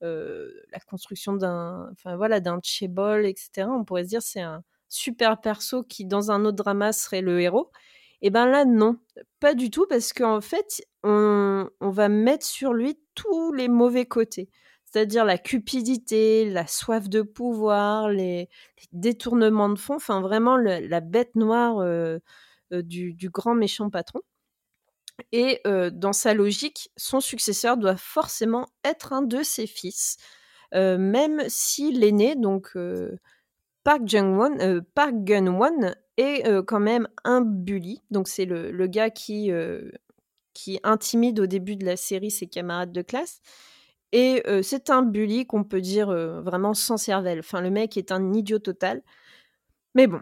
[0.00, 5.40] la construction d'un enfin voilà d'un chebol etc on pourrait se dire c'est un super
[5.40, 7.70] perso qui dans un autre drama serait le héros
[8.22, 8.96] et ben là, non,
[9.40, 14.48] pas du tout, parce qu'en fait, on, va mettre sur lui tous les mauvais côtés.
[14.92, 18.50] C'est-à-dire la cupidité, la soif de pouvoir, les,
[18.92, 22.18] détournements de fonds, enfin vraiment la bête noire euh,
[22.74, 24.20] euh, du, grand méchant patron.
[25.30, 30.18] Et euh, dans sa logique, son successeur doit forcément être un de ses fils,
[30.74, 32.76] même si l'aîné, donc
[33.84, 38.02] Park Jung-won, Park Gun-won, est quand même un bully.
[38.10, 39.50] Donc c'est le, gars qui,
[40.52, 43.40] qui intimide au début de la série ses camarades de classe.
[44.12, 46.08] Et c'est un bully qu'on peut dire
[46.42, 47.38] vraiment sans cervelle.
[47.38, 49.02] Enfin, le mec est un idiot total.
[49.94, 50.20] Mais bon.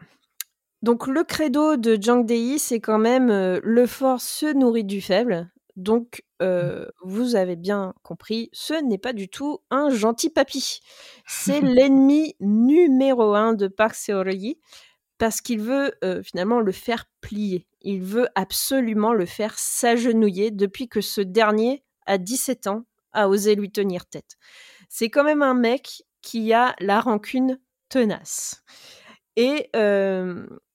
[0.83, 3.29] Donc le credo de Jang Dei, c'est quand même
[3.63, 5.51] le fort se nourrit du faible.
[5.77, 6.85] Donc, mmh.
[7.03, 10.81] vous avez bien compris, ce n'est pas du tout un gentil papy.
[11.27, 14.59] C'est l'ennemi numéro un de Park Seori
[15.19, 17.67] parce qu'il veut finalement le faire plier.
[17.83, 23.55] Il veut absolument le faire s'agenouiller depuis que ce dernier, à 17 ans, a osé
[23.55, 24.37] lui tenir tête.
[24.89, 28.63] C'est quand même un mec qui a la rancune tenace.
[29.37, 29.71] Et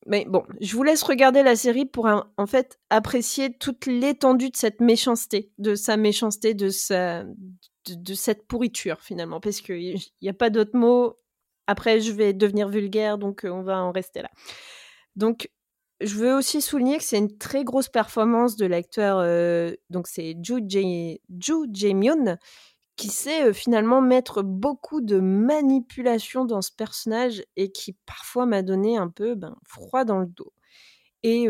[0.07, 4.55] mais bon, je vous laisse regarder la série pour en fait apprécier toute l'étendue de
[4.55, 7.25] cette méchanceté, de sa méchanceté, de sa
[7.93, 11.17] de, cette pourriture finalement, parce qu'il n'y a pas d'autre mot.
[11.67, 14.29] Après, je vais devenir vulgaire, donc euh, on va en rester là.
[15.15, 15.49] Donc,
[16.01, 20.35] je veux aussi souligner que c'est une très grosse performance de l'acteur, euh, donc c'est
[20.43, 22.37] Ju Jae-myun,
[22.97, 28.97] qui sait finalement mettre beaucoup de manipulation dans ce personnage et qui parfois m'a donné
[28.97, 30.53] un peu ben, froid dans le dos.
[31.23, 31.47] Et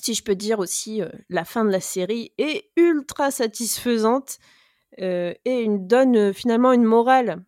[0.00, 4.38] si je peux dire aussi, la fin de la série est ultra satisfaisante
[4.96, 7.44] et donne finalement une morale,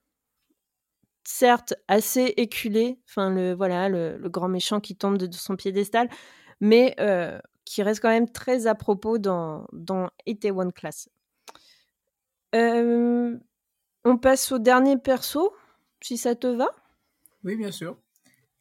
[1.24, 6.08] certes assez éculée, enfin le voilà le, grand méchant qui tombe de, son piédestal,
[6.61, 6.96] mais
[7.64, 10.11] qui reste quand même très à propos dans, dans
[10.44, 11.08] One Class.
[12.54, 13.38] Euh,
[14.04, 15.54] on passe au dernier perso,
[16.00, 16.68] si ça te va.
[17.44, 17.96] Oui, bien sûr.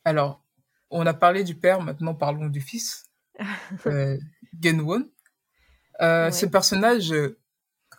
[0.06, 0.44] Alors,
[0.90, 3.06] on a parlé du père, maintenant parlons du fils,
[3.88, 4.18] euh,
[4.62, 5.10] Genwon.
[6.02, 7.14] Euh, Ce personnage,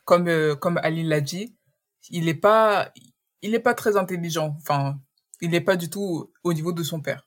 [0.04, 1.56] comme, euh, comme Ali l'a dit,
[2.10, 2.92] il n'est pas,
[3.42, 4.56] il est pas très intelligent.
[4.58, 4.98] Enfin,
[5.40, 7.26] il n'est pas du tout au niveau de son père.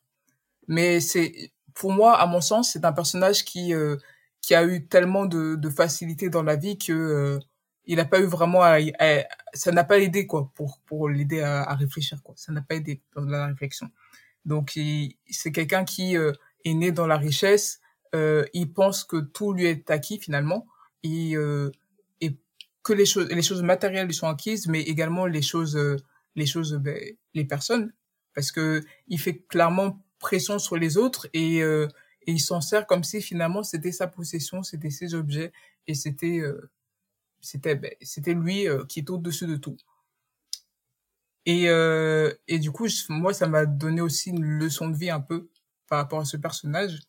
[0.68, 3.74] Mais c'est, pour moi, à mon sens, c'est un personnage qui,
[4.42, 7.40] qui a eu tellement de, de facilité dans la vie que
[7.88, 8.78] il n'a pas eu vraiment à,
[9.54, 12.76] ça n'a pas aidé quoi pour pour l'aider à, à, réfléchir quoi ça n'a pas
[12.76, 13.90] aidé dans la réflexion
[14.46, 14.78] donc
[15.30, 16.32] c'est quelqu'un qui euh,
[16.64, 17.80] est né dans la richesse
[18.14, 20.68] euh, il pense que tout lui est acquis finalement
[21.04, 21.72] et euh,
[22.86, 25.98] que les choses les choses matérielles lui sont acquises mais également les choses euh,
[26.36, 26.98] les choses ben,
[27.34, 27.94] les personnes
[28.34, 31.88] parce que il fait clairement pression sur les autres et euh,
[32.28, 35.52] et il s'en sert comme si finalement c'était sa possession c'était ses objets
[35.88, 36.42] et c'était
[37.46, 39.78] c'était ben, c'était lui euh, qui était au-dessus de tout.
[41.46, 45.22] Et, euh, et du coup, moi, ça m'a donné aussi une leçon de vie un
[45.22, 45.50] peu
[45.88, 47.02] par rapport à ce personnage.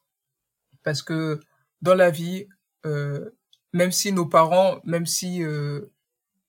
[0.82, 1.40] Parce que
[1.80, 2.46] dans la vie,
[2.84, 3.30] euh,
[3.76, 5.92] même si nos parents, même si euh,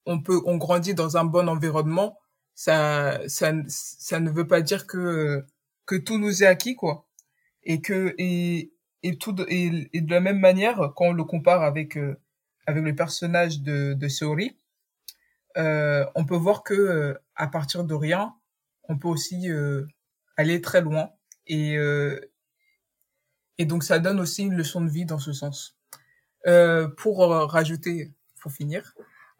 [0.05, 2.19] on peut, on grandit dans un bon environnement,
[2.55, 5.45] ça, ça, ça ne veut pas dire que
[5.85, 7.07] que tout nous est acquis, quoi.
[7.63, 8.73] Et que et
[9.03, 12.15] et tout et, et de la même manière, quand on le compare avec euh,
[12.67, 14.57] avec le personnage de, de Seori,
[15.57, 18.35] euh, on peut voir que euh, à partir de rien,
[18.89, 19.49] on peut aussi
[20.37, 21.09] aller très loin
[21.47, 21.77] et
[23.59, 25.76] et donc ça donne aussi une leçon de vie dans ce sens.
[26.97, 28.93] Pour rajouter, pour finir,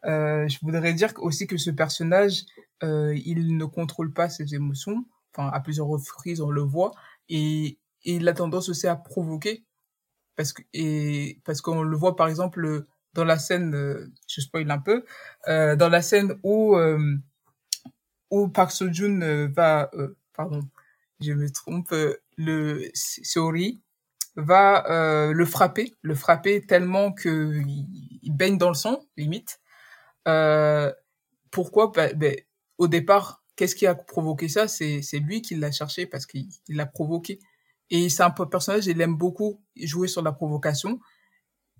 [0.04, 2.44] je voudrais dire aussi que ce personnage,
[2.82, 5.06] il ne contrôle pas ses émotions.
[5.34, 6.92] Enfin, à plusieurs reprises, on le voit
[7.30, 9.64] et, et il a tendance aussi à provoquer
[10.38, 14.70] parce que et parce qu'on le voit par exemple dans la scène euh, je spoil
[14.72, 15.04] un peu
[15.48, 17.18] euh, dans la scène où euh,
[18.32, 20.62] où Park Seo Joon euh, va euh, pardon
[21.20, 21.94] je me trompe
[22.38, 23.82] le Seori
[24.38, 24.86] va
[25.34, 27.62] le frapper le frapper tellement que
[28.22, 29.60] il, baigne dans le sang limite.
[31.52, 31.92] Pourquoi?
[31.94, 32.28] Bah, bah,
[32.78, 34.70] au départ qu'est-ce qui a provoqué ça?
[34.70, 37.40] C'est lui qui l'a cherché parce qu'il l'a provoqué.
[37.90, 41.00] Et c'est un personnage, il aime beaucoup jouer sur la provocation.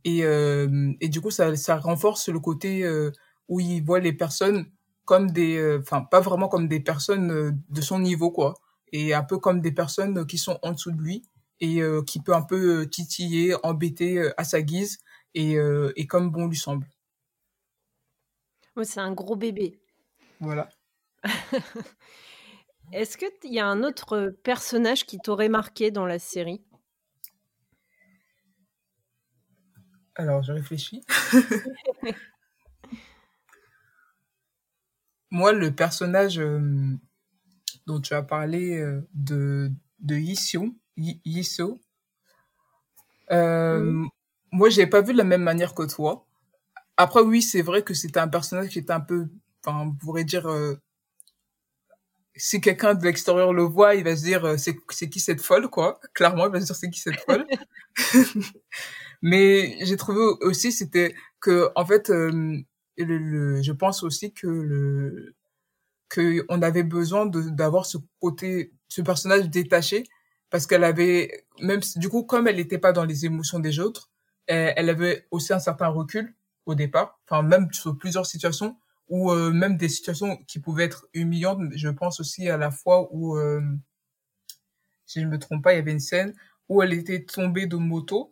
[0.04, 3.12] Et, euh, et du coup, ça, ça renforce le côté euh,
[3.48, 4.66] où il voit les personnes
[5.06, 5.58] comme des...
[5.58, 8.54] Euh, enfin, pas vraiment comme des personnes euh, de son niveau, quoi.
[8.92, 11.24] Et un peu comme des personnes qui sont en dessous de lui
[11.60, 15.00] et euh, qui peut un peu titiller, embêter à sa guise
[15.34, 15.58] et,
[15.96, 16.88] et comme bon lui semble.
[18.84, 19.80] C'est un gros bébé.
[20.40, 20.70] Voilà.
[22.92, 26.64] Est-ce qu'il y a un autre personnage qui t'aurait marqué dans la série?
[30.16, 31.04] Alors, je réfléchis.
[35.32, 36.42] Moi, le personnage
[37.86, 38.82] dont tu as parlé
[39.14, 40.16] de, de
[40.98, 41.80] Yisoo
[43.32, 44.06] euh,
[44.52, 46.26] moi, je n'ai pas vu de la même manière que toi.
[46.96, 49.28] Après, oui, c'est vrai que c'était un personnage qui était un peu,
[49.62, 50.48] enfin, on pourrait dire,
[52.38, 55.70] si quelqu'un de l'extérieur le voit, il va se dire euh, c'est qui cette folle
[55.70, 56.00] quoi.
[56.14, 57.46] Clairement, il va se dire c'est qui cette folle.
[59.22, 62.62] Mais j'ai trouvé aussi c'était que en fait euh,
[62.98, 65.36] le, je pense aussi que le
[66.10, 70.04] que on avait besoin d'avoir ce côté ce personnage détaché
[70.50, 74.10] parce qu'elle avait même du coup comme elle n'était pas dans les émotions des autres,
[74.48, 76.36] elle, elle avait aussi un certain recul
[76.66, 78.78] au départ, enfin même sur plusieurs situations
[79.10, 81.62] ou euh, même des situations qui pouvaient être humiliantes.
[81.76, 83.62] Je pense aussi à la fois où, euh,
[85.06, 86.34] si je me trompe pas, il y avait une scène
[86.70, 88.32] où elle était tombée de moto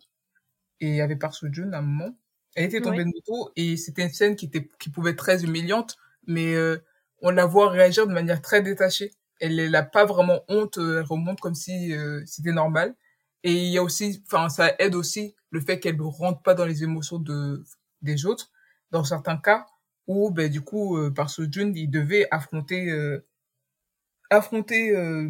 [0.82, 2.18] et il y avait Park à un moment.
[2.56, 5.44] Elle était tombée de moto et c'était une scène qui était qui pouvait être très
[5.44, 5.98] humiliante,
[6.28, 6.78] mais euh,
[7.22, 9.12] on la voit réagir de manière très détachée.
[9.40, 11.94] Elle n'a pas vraiment honte, elle remonte comme si
[12.26, 12.96] c'était normal.
[13.44, 16.54] Et il y a aussi, enfin, ça aide aussi le fait qu'elle ne rentre pas
[16.54, 17.64] dans les émotions de
[18.02, 18.52] des autres.
[18.92, 19.66] Dans certains cas,
[20.08, 23.26] où ben du coup euh, par ce June il devait affronter euh,
[24.30, 25.28] affronter euh,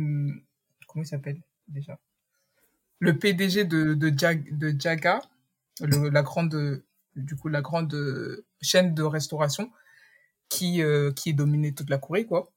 [0.87, 1.99] comment il s'appelle déjà?
[2.99, 5.21] Le PDG de de, Jag, de Jaga
[5.81, 6.83] le, la grande
[7.15, 9.71] du coup la grande chaîne de restauration
[10.49, 10.81] qui
[11.15, 12.51] qui dominait toute la Corée quoi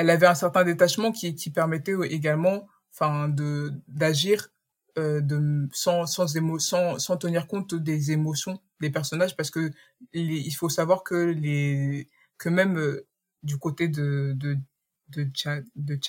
[0.00, 4.48] elle avait un certain détachement qui qui permettait également enfin de d'agir
[4.98, 9.70] euh, de sans sans, émo, sans sans tenir compte des émotions des personnages parce que
[10.14, 13.06] il faut savoir que les que même euh,
[13.42, 14.56] du côté de de
[15.10, 16.00] de,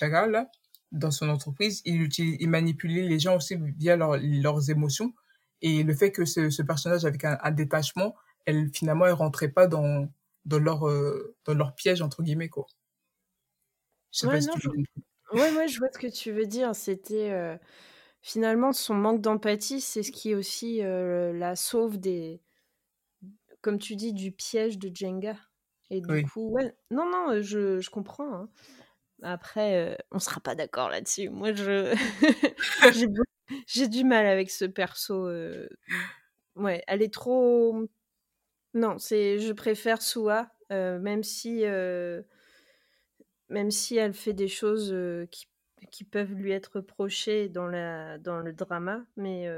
[0.92, 5.12] dans son entreprise il utilise il manipulait les gens aussi via leur, leurs émotions
[5.60, 8.14] et le fait que ce, ce personnage avec un, un, détachement
[8.46, 10.08] elle finalement elle rentrait pas dans
[10.46, 12.66] dans leur euh, dans leur piège entre guillemets quoi
[14.12, 14.68] je sais ouais, pas si tu je...
[15.38, 17.58] ouais ouais je vois ce que tu veux dire c'était
[18.22, 22.40] finalement, son manque d'empathie, c'est ce qui aussi euh, la sauve des,
[23.60, 25.36] comme tu dis, du piège de Jenga.
[25.90, 28.32] Et du coup, ouais, non, non, je, je comprends.
[28.32, 28.48] Hein.
[29.22, 31.28] Après, euh, on sera pas d'accord là-dessus.
[31.28, 31.94] Moi, je
[33.66, 35.28] j'ai du mal avec ce perso.
[35.28, 35.68] Euh,
[36.54, 37.86] ouais, elle est trop.
[38.72, 41.62] Non, c'est je préfère Sua, même si
[43.52, 44.94] même si elle fait des choses
[45.30, 45.46] qui
[45.90, 49.48] qui peuvent lui être reprochés dans, la, dans le drama, mais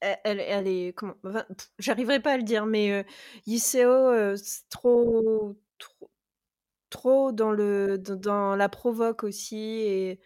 [0.00, 0.92] elle, elle, est.
[0.94, 1.14] Comment
[1.78, 3.02] J'arriverai pas à le dire, mais euh,
[3.46, 4.36] Yiseo, euh,
[4.70, 6.10] trop, trop,
[6.88, 10.20] trop dans, le, dans, la provoque aussi, et,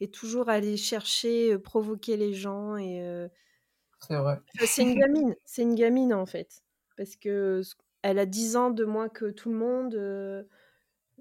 [0.00, 2.76] et toujours aller chercher, provoquer les gens.
[2.76, 3.28] et
[4.00, 4.40] C'est vrai.
[4.64, 6.62] C'est une gamine, c'est une gamine en fait,
[6.96, 7.62] parce que
[8.02, 10.48] elle a 10 ans de moins que tout le monde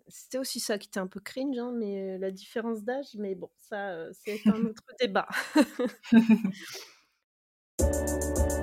[0.07, 3.49] c'était aussi ça qui était un peu cringe, hein, mais la différence d'âge, mais bon,
[3.57, 5.27] ça, c'est un autre débat.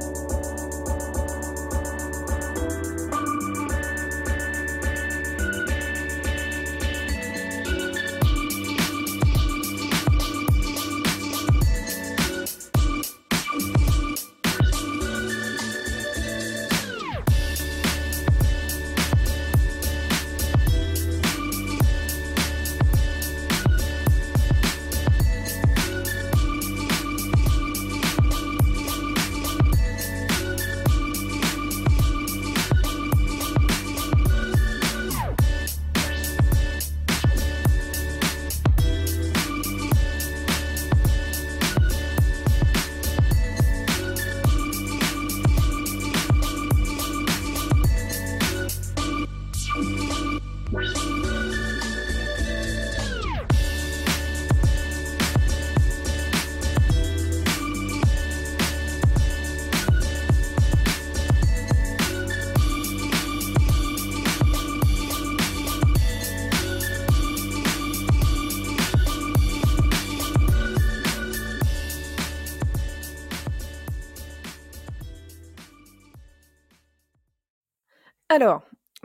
[78.35, 78.63] Alors,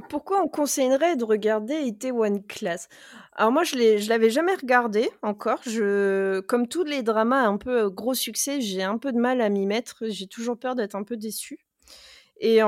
[0.07, 2.87] pourquoi on conseillerait de regarder One Class?
[3.33, 5.59] Alors moi, je ne l'avais jamais regardé encore.
[5.65, 9.41] Je, comme tous les dramas un peu euh, gros succès, j'ai un peu de mal
[9.41, 10.05] à m'y mettre.
[10.07, 11.59] J'ai toujours peur d'être un peu déçue.
[12.39, 12.61] Et,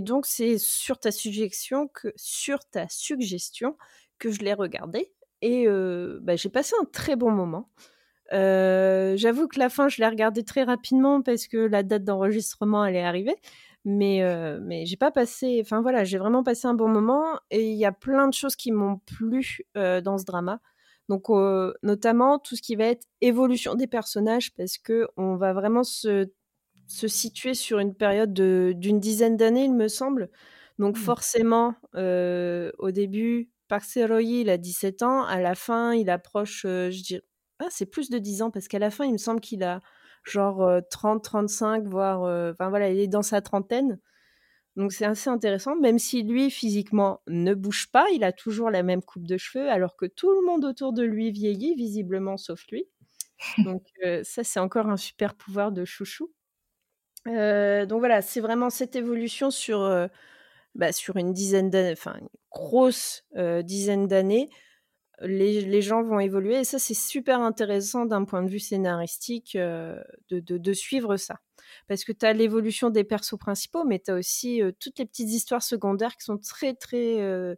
[0.00, 3.76] donc, c'est sur ta suggestion que, sur ta suggestion
[4.18, 5.12] que je l'ai regardé.
[5.42, 7.70] Et euh, bah, j'ai passé un très bon moment.
[8.32, 12.84] Euh, j'avoue que la fin, je l'ai regardé très rapidement parce que la date d'enregistrement,
[12.84, 13.36] elle est arrivée
[13.84, 17.70] mais euh, mais j'ai pas passé enfin voilà j'ai vraiment passé un bon moment et
[17.70, 20.60] il y a plein de choses qui m'ont plu euh, dans ce drama
[21.08, 25.52] donc euh, notamment tout ce qui va être évolution des personnages parce que on va
[25.54, 26.30] vraiment se
[26.88, 30.28] se situer sur une période d'une dizaine d'années il me semble
[30.78, 31.00] donc mmh.
[31.00, 37.02] forcément au début Park Seroyi il a 17 ans à la fin il approche je
[37.02, 37.24] dirais
[37.60, 39.80] ah, c'est plus de 10 ans parce qu'à la fin il me semble qu'il a
[40.24, 42.22] genre 30, 35, voire.
[42.52, 43.98] Enfin voilà, il est dans sa trentaine.
[44.76, 48.82] Donc c'est assez intéressant, même si lui, physiquement, ne bouge pas, il a toujours la
[48.82, 52.64] même coupe de cheveux, alors que tout le monde autour de lui vieillit, visiblement, sauf
[52.70, 52.84] lui.
[53.58, 53.86] Donc
[54.22, 56.30] ça, c'est encore un super pouvoir de chouchou.
[57.26, 59.80] donc voilà, c'est vraiment cette évolution sur,
[60.74, 63.24] bah, sur une dizaine d'années, enfin une grosse
[63.64, 64.48] dizaine d'années,
[65.20, 66.60] les, gens vont évoluer.
[66.60, 71.36] Et ça, c'est super intéressant d'un point de vue scénaristique euh, de, suivre ça.
[71.88, 75.06] Parce que tu as l'évolution des persos principaux, mais tu as aussi euh, toutes les
[75.06, 77.54] petites histoires secondaires qui sont très, très euh,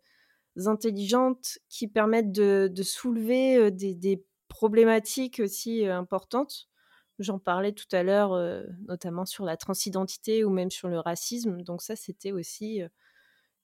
[0.67, 6.69] intelligentes, qui permettent de, soulever des, problématiques aussi importantes.
[7.19, 8.37] J'en parlais tout à l'heure,
[8.87, 11.63] notamment sur la transidentité ou même sur le racisme.
[11.63, 12.83] Donc ça, c'était aussi...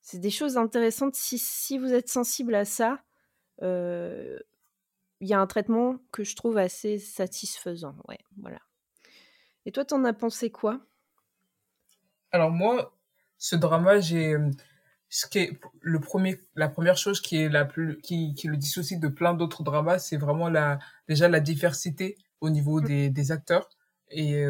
[0.00, 1.14] c'est des choses intéressantes.
[1.14, 3.02] Si, si vous êtes sensible à ça,
[3.60, 4.38] il
[5.20, 7.96] y a un traitement que je trouve assez satisfaisant.
[8.08, 8.60] Ouais, voilà.
[9.66, 10.80] Et toi, t'en as pensé quoi?
[12.30, 12.96] Alors moi,
[13.38, 14.36] ce drama, j'ai
[15.08, 18.56] ce qui est le premier, la première chose qui est la plus, qui, qui le
[18.56, 20.78] dissocie de plein d'autres dramas, c'est vraiment la,
[21.08, 22.84] déjà la diversité au niveau mmh.
[22.84, 23.68] des, des acteurs.
[24.10, 24.44] Et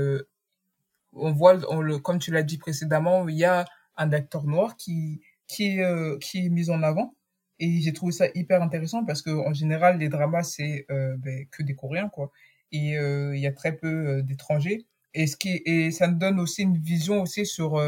[1.12, 3.64] on voit, on le, comme tu l'as dit précédemment, il y a
[3.96, 5.78] un acteur noir qui, qui,
[6.20, 7.14] qui est mis en avant.
[7.60, 11.46] Et j'ai trouvé ça hyper intéressant parce que en général, les dramas, c'est euh, ben,
[11.50, 12.30] que des Coréens, quoi.
[12.70, 14.86] Et euh, il y a très peu euh, d'étrangers.
[15.14, 17.82] Et, ce qui, et ça nous donne aussi une vision aussi sur,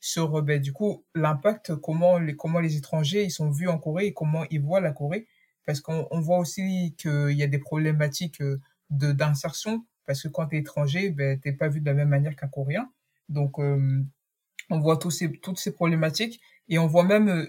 [0.00, 4.06] sur ben, du coup, l'impact, comment les, comment les étrangers ils sont vus en Corée
[4.06, 5.26] et comment ils voient la Corée.
[5.66, 8.42] Parce qu'on on voit aussi qu'il y a des problématiques
[8.90, 9.86] de d'insertion.
[10.06, 12.48] Parce que quand tu es étranger, ben, tu pas vu de la même manière qu'un
[12.48, 12.90] Coréen.
[13.28, 16.40] Donc, on voit tous ces, toutes ces problématiques.
[16.68, 17.48] Et on voit même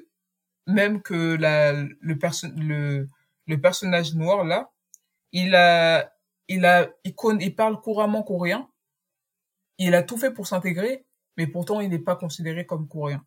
[0.68, 3.08] même que la, le, perso le,
[3.48, 4.72] le personnage noir là,
[5.32, 6.14] il a,
[6.48, 8.70] il a, il, il parle couramment coréen.
[9.78, 11.06] Il a tout fait pour s'intégrer,
[11.38, 13.26] mais pourtant il n'est pas considéré comme coréen.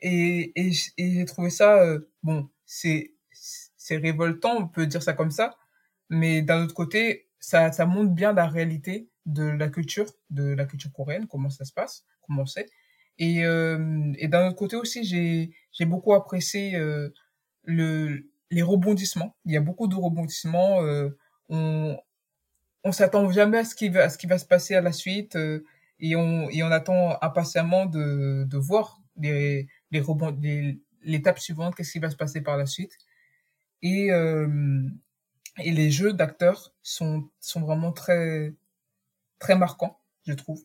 [0.00, 5.12] Et, et, et j'ai trouvé ça, euh, bon, c'est, c'est révoltant, on peut dire ça
[5.14, 5.56] comme ça,
[6.10, 10.66] mais d'un autre côté, ça, ça montre bien la réalité de la culture, de la
[10.66, 12.68] culture coréenne, comment ça se passe, comment c'est.
[13.18, 17.12] Et, euh, et d'un autre côté aussi, j'ai j'ai beaucoup apprécié euh,
[17.64, 19.36] le les rebondissements.
[19.44, 20.82] Il y a beaucoup de rebondissements.
[20.82, 21.10] Euh,
[21.48, 21.98] on
[22.84, 24.92] on s'attend jamais à ce qui va à ce qui va se passer à la
[24.92, 25.64] suite euh,
[26.00, 30.36] et on et on attend impatiemment de de voir les les rebond
[31.04, 32.96] l'étape suivante, qu'est-ce qui va se passer par la suite.
[33.82, 34.88] Et euh,
[35.58, 38.54] et les jeux d'acteurs sont sont vraiment très
[39.38, 40.64] très marquants, je trouve.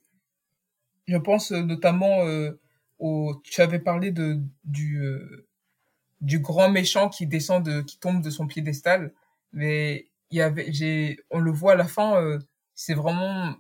[1.08, 2.60] Je pense notamment euh,
[3.00, 3.36] au.
[3.44, 5.48] Tu avais parlé de du euh,
[6.22, 9.14] du grand méchant qui descend de qui tombe de son piédestal,
[9.54, 12.22] mais il y avait j'ai on le voit à la fin.
[12.22, 12.40] Euh,
[12.76, 13.56] c'est vraiment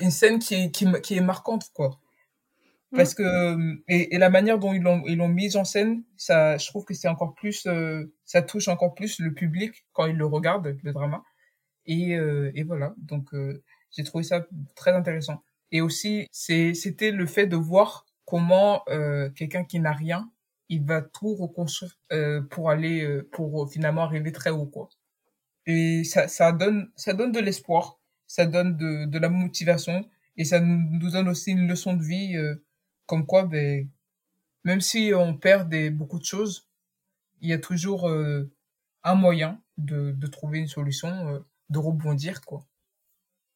[0.00, 2.00] une scène qui est qui, qui est marquante quoi
[2.92, 3.56] parce que
[3.86, 6.84] et, et, la manière dont ils l'ont ils l'ont mise en scène ça je trouve
[6.84, 7.68] que c'est encore plus
[8.24, 11.22] ça touche encore plus le public quand ils le regardent le drama
[11.86, 13.28] et et voilà donc
[13.92, 15.40] j'ai trouvé ça très intéressant
[15.72, 20.30] et aussi, c'est, c'était le fait de voir comment euh, quelqu'un qui n'a rien,
[20.68, 24.88] il va tout reconstruire euh, pour aller, euh, pour finalement arriver très haut, quoi.
[25.66, 31.10] Et ça, donne, ça donne de l'espoir, ça donne de, la motivation, et ça nous
[31.10, 32.34] donne aussi une leçon de vie,
[33.06, 33.88] comme quoi, ben,
[34.64, 36.68] même si on perd des, beaucoup de choses,
[37.40, 42.66] il y a toujours un moyen de, trouver une solution, de rebondir, quoi.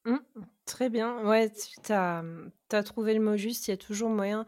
[0.05, 0.18] Mmh.
[0.67, 1.23] Très bien.
[1.27, 2.25] Ouais, tu as,
[2.73, 3.69] as trouvé le mot juste.
[3.69, 4.47] Il y a toujours moyen.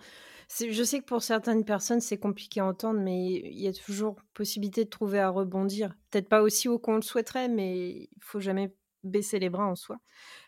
[0.61, 4.17] Je sais que pour certaines personnes, c'est compliqué à entendre, mais il y a toujours
[4.33, 5.95] possibilité de trouver à rebondir.
[6.11, 9.75] Peut-être pas aussi haut qu'on le souhaiterait, mais il faut jamais baisser les bras en
[9.75, 9.99] soi.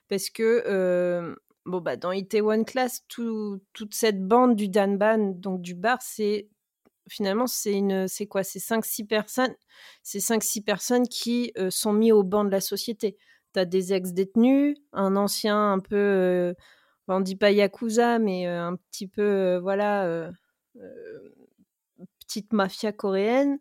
[0.09, 1.35] Parce que
[1.67, 6.49] bon, bah, dans Itaewon Class, tout, toute cette bande du Danban, donc du bar, c'est
[7.09, 8.45] finalement, c'est quoi?
[8.45, 9.55] C'est 5-6 personnes,
[10.03, 13.19] c'est 5-6 personnes qui sont mis au banc de la société.
[13.55, 16.55] Tu as des ex-détenus, un ancien un peu,
[17.09, 20.31] on dit pas yakuza, mais un petit peu, voilà,
[22.29, 23.59] petite mafia coréenne.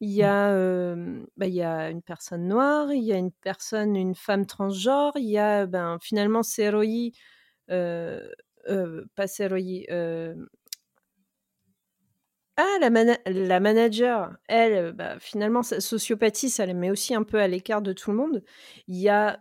[0.00, 0.24] Il y, mmh.
[0.24, 0.96] a,
[1.36, 5.12] bah, il y a une personne noire, il y a une personne, une femme transgenre,
[5.16, 7.12] il y a ben, finalement Seroyi,
[7.70, 8.20] euh,
[9.14, 9.86] pas Seroyi,
[12.58, 12.90] ah, la,
[13.26, 17.82] la manager, elle, bah, finalement, sa sociopathie, ça la met aussi un peu à l'écart
[17.82, 18.42] de tout le monde.
[18.88, 19.38] Il y a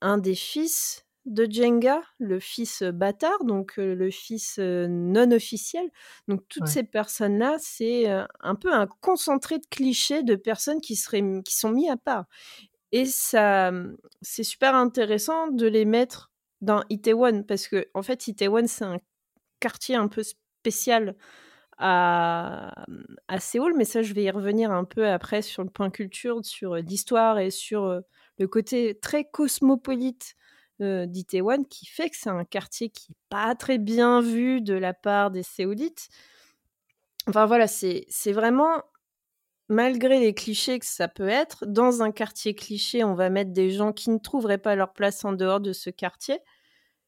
[0.00, 5.88] un des fils de Jenga, le fils bâtard, donc le fils non officiel.
[6.28, 8.06] Donc toutes ces personnes-là, c'est
[8.40, 12.26] un peu un concentré de clichés de personnes qui, seraient, qui sont mis à part.
[12.92, 18.26] Et ça, mmh, c'est super intéressant de les mettre dans Itaewon, parce que en fait,
[18.28, 18.98] Itaewon, c'est un
[19.60, 21.16] quartier un peu spécial
[21.78, 22.74] à,
[23.38, 26.76] Séoul, mais ça, je vais y revenir un peu après sur le point culture, sur
[26.76, 28.00] l'histoire et sur
[28.38, 30.36] le côté très cosmopolite
[30.82, 34.74] euh, d'Itaewon qui fait que c'est un quartier qui n'est pas très bien vu de
[34.74, 36.08] la part des Séoulites.
[37.28, 38.82] Enfin voilà, c'est vraiment,
[39.68, 43.70] malgré les clichés que ça peut être, dans un quartier cliché, on va mettre des
[43.70, 46.38] gens qui ne trouveraient pas leur place en dehors de ce quartier.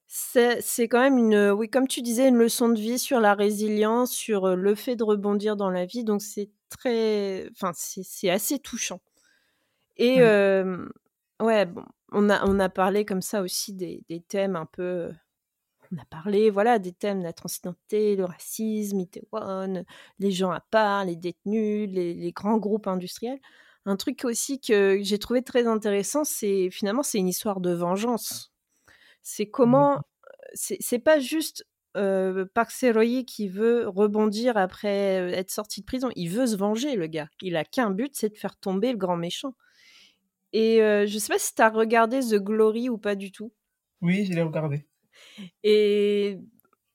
[0.08, 4.10] C'est quand même une, oui, comme tu disais, une leçon de vie sur la résilience,
[4.10, 6.02] sur le fait de rebondir dans la vie.
[6.02, 9.00] Donc c'est très, enfin c'est assez touchant.
[9.98, 15.10] Et ouais, bon, on a, on a parlé comme ça aussi des, thèmes un peu.
[15.92, 19.84] On a parlé, voilà, des thèmes de la transidentité, le racisme, Itaewon,
[20.18, 23.40] les gens à part, les détenus, les, grands groupes industriels.
[23.86, 28.52] Un truc aussi que j'ai trouvé très intéressant, c'est finalement, c'est une histoire de vengeance.
[29.30, 30.00] C'est comment.
[30.54, 31.66] C'est pas juste
[31.98, 36.08] euh, Park Seroyi qui veut rebondir après être sorti de prison.
[36.16, 37.28] Il veut se venger, le gars.
[37.42, 39.54] Il a qu'un but, c'est de faire tomber le grand méchant.
[40.54, 43.52] Et euh, je sais pas si tu as regardé The Glory ou pas du tout.
[44.00, 44.86] Oui, je l'ai regardé.
[45.62, 46.38] Et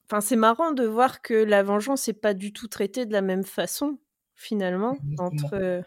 [0.06, 3.22] enfin, c'est marrant de voir que la vengeance n'est pas du tout traitée de la
[3.22, 4.00] même façon,
[4.34, 5.84] finalement, entre.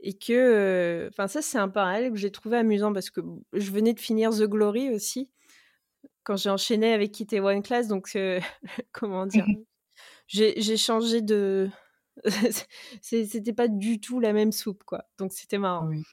[0.00, 0.32] Et que.
[0.32, 3.20] Euh, enfin, ça, c'est un parallèle que j'ai trouvé amusant parce que
[3.52, 5.28] je venais de finir The Glory aussi,
[6.30, 8.16] quand j'ai enchaîné avec Kitty One Class, donc
[8.92, 9.44] comment dire
[10.28, 11.68] J'ai changé de.
[13.02, 15.06] c'était pas du tout la même soupe, quoi.
[15.18, 15.88] Donc c'était marrant.
[15.88, 16.04] Oui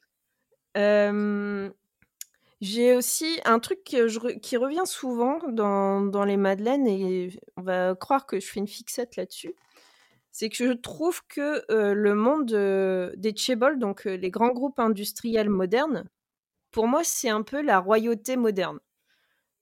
[2.60, 8.40] j'ai aussi un truc qui revient souvent dans, les Madeleines, et on va croire que
[8.40, 9.54] je fais une fixette là-dessus.
[10.32, 12.52] C'est que je trouve que le monde
[13.16, 16.10] des Chebol, donc les grands groupes industriels modernes,
[16.72, 18.80] pour moi, c'est un peu la royauté moderne.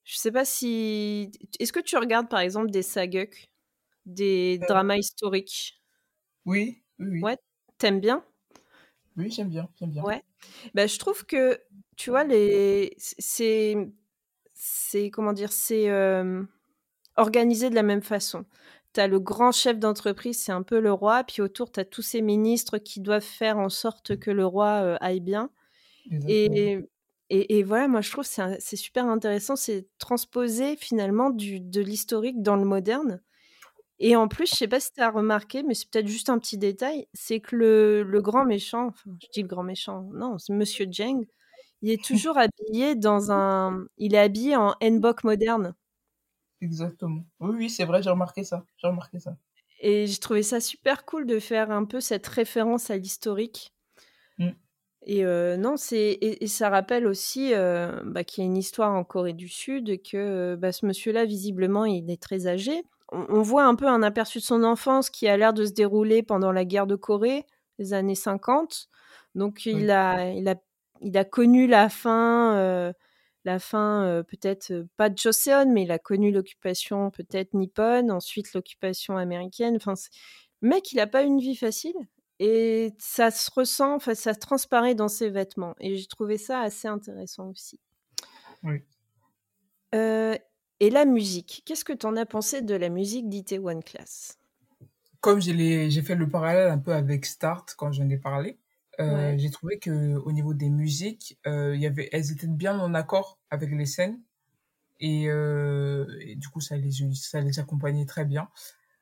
[0.05, 1.31] Je sais pas si.
[1.59, 3.49] Est-ce que tu regardes par exemple des saguk,
[4.05, 5.81] des dramas historiques?
[6.45, 7.21] Oui, oui, oui.
[7.21, 7.37] Ouais,
[7.79, 8.23] t'aimes bien?
[9.17, 10.03] Oui, j'aime bien, j'aime bien.
[10.03, 10.23] Ouais.
[10.75, 11.59] Bah, je trouve que,
[11.97, 12.93] tu vois, les...
[12.97, 13.75] c'est.
[14.53, 15.09] C'est.
[15.09, 15.89] Comment dire C'est
[17.17, 18.45] organisé de la même façon.
[18.93, 21.85] Tu as le grand chef d'entreprise, c'est un peu le roi, puis autour, tu as
[21.85, 25.49] tous ces ministres qui doivent faire en sorte que le roi aille bien.
[26.27, 26.77] Et,
[27.29, 31.81] et, et, voilà, moi je trouve que c'est super intéressant, c'est transposer finalement du, de
[31.81, 33.21] l'historique dans le moderne.
[33.99, 36.37] Et en plus, je sais pas si tu as remarqué, mais c'est peut-être juste un
[36.37, 40.37] petit détail, c'est que le, le, grand méchant, enfin, je dis le grand méchant, non,
[40.37, 41.25] c'est Monsieur Jeng,
[41.81, 43.85] il est toujours habillé dans un.
[43.97, 45.75] Il est habillé en N-Bok moderne.
[46.61, 47.23] Exactement.
[47.39, 48.65] Oui, oui, c'est vrai, j'ai remarqué ça.
[48.77, 49.37] J'ai remarqué ça.
[49.81, 53.74] Et j'ai trouvé ça super cool de faire un peu cette référence à l'historique.
[55.05, 58.91] Et euh, non, c'est et, ça rappelle aussi euh, bah, qu'il y a une histoire
[58.91, 63.43] en Corée du Sud et que bah, ce monsieur-là, visiblement, il est très âgé on,
[63.43, 66.51] voit un peu un aperçu de son enfance qui a l'air de se dérouler pendant
[66.51, 67.45] la guerre de Corée,
[67.77, 68.89] les années 50.
[69.35, 70.55] Donc il, a, il, a,
[71.01, 72.91] il a connu la fin, euh,
[73.45, 79.17] la fin peut-être pas de Joseon, mais il a connu l'occupation peut-être nippone, ensuite l'occupation
[79.17, 79.75] américaine.
[79.75, 79.93] Enfin,
[80.61, 81.95] le mec, il n'a pas une vie facile?
[82.39, 85.75] Et ça se ressent, enfin, ça transparaît dans ses vêtements.
[85.79, 87.79] Et j'ai trouvé ça assez intéressant aussi.
[88.63, 88.81] Oui.
[90.81, 93.25] Et la musique, qu'est-ce que tu en as pensé de la musique
[93.63, 94.37] One Class?
[95.21, 98.59] Comme j'ai fait le parallèle un peu avec Start quand j'en ai parlé,
[98.99, 102.93] euh, j'ai trouvé que au niveau des musiques, euh, y avait, elles étaient bien en
[102.93, 104.21] accord avec les scènes
[104.99, 106.05] et, euh,
[106.35, 108.49] du coup ça les ça les accompagnait très bien.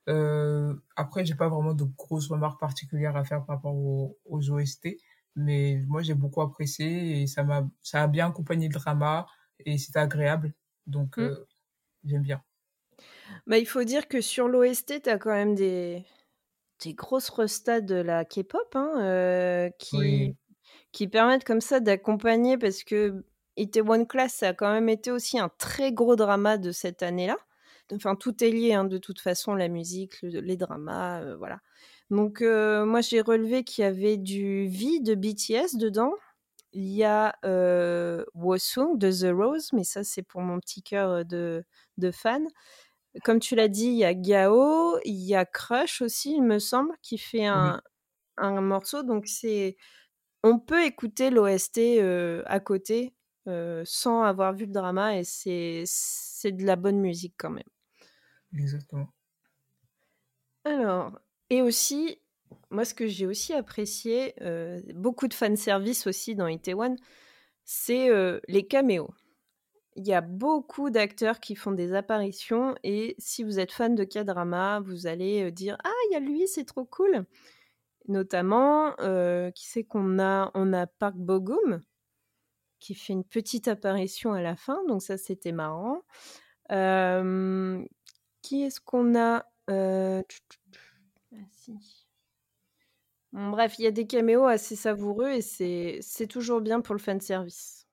[0.10, 4.50] Euh, après, j'ai pas vraiment de grosses remarques particulières à faire par rapport aux, aux
[4.52, 4.98] OST,
[5.36, 9.26] mais moi j'ai beaucoup apprécié et ça m'a ça a bien accompagné le drama
[9.60, 10.54] et c'était agréable.
[10.88, 11.38] Donc mmh.
[12.04, 12.44] j'aime bien.
[13.48, 16.06] Bah, il faut dire que sur l'OST, tu as quand même des,
[16.84, 20.36] des grosses restas de la K-pop hein, euh, qui,
[20.92, 23.24] qui permettent comme ça d'accompagner parce que
[23.58, 27.38] One Class, ça a quand même été aussi un très gros drama de cette année-là.
[27.96, 31.60] Enfin, tout est lié hein, de toute façon, la musique, les dramas, euh, voilà.
[32.10, 36.14] Donc, euh, moi, j'ai relevé qu'il y avait du V de BTS dedans.
[36.74, 41.26] Il y a euh, Wosung de The Rose, mais ça, c'est pour mon petit cœur
[41.26, 41.64] de,
[41.98, 42.48] de fan.
[43.24, 46.60] Comme tu l'as dit, il y a Gao, il y a Crush aussi, il me
[46.60, 47.82] semble, qui fait un,
[48.38, 49.04] un morceau.
[49.04, 49.78] Donc, c'est.
[50.44, 51.80] On peut écouter l'OST
[52.46, 53.16] à côté
[53.86, 57.64] sans avoir vu le drama et c'est de la bonne musique quand même.
[58.58, 59.08] Exactement.
[60.66, 62.20] Alors, et aussi,
[62.70, 64.34] moi ce que j'ai aussi apprécié,
[64.96, 66.96] beaucoup de fanservice aussi dans Itaewon,
[67.66, 68.10] c'est
[68.48, 69.14] les caméos.
[69.96, 74.04] Il y a beaucoup d'acteurs qui font des apparitions et si vous êtes fan de
[74.04, 77.26] K-drama, vous allez dire Ah, il y a lui, c'est trop cool.
[78.08, 78.94] Notamment,
[79.54, 80.52] qui c'est qu'on a?
[80.56, 81.82] On a Park Bogum
[82.80, 86.02] qui fait une petite apparition à la fin, donc ça c'était marrant.
[88.44, 90.22] Qui est-ce qu'on a euh,
[91.34, 91.38] ah,
[93.32, 97.20] Bref, il y a des caméos assez savoureux et c'est toujours bien pour le fan
[97.20, 97.88] service.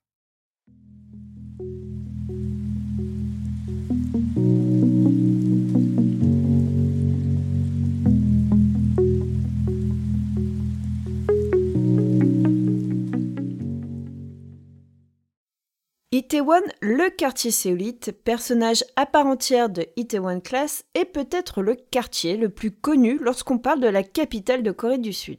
[16.21, 22.37] Itaewon, le quartier séolite, personnage à part entière de Itaewon Class, est peut-être le quartier
[22.37, 25.39] le plus connu lorsqu'on parle de la capitale de Corée du Sud.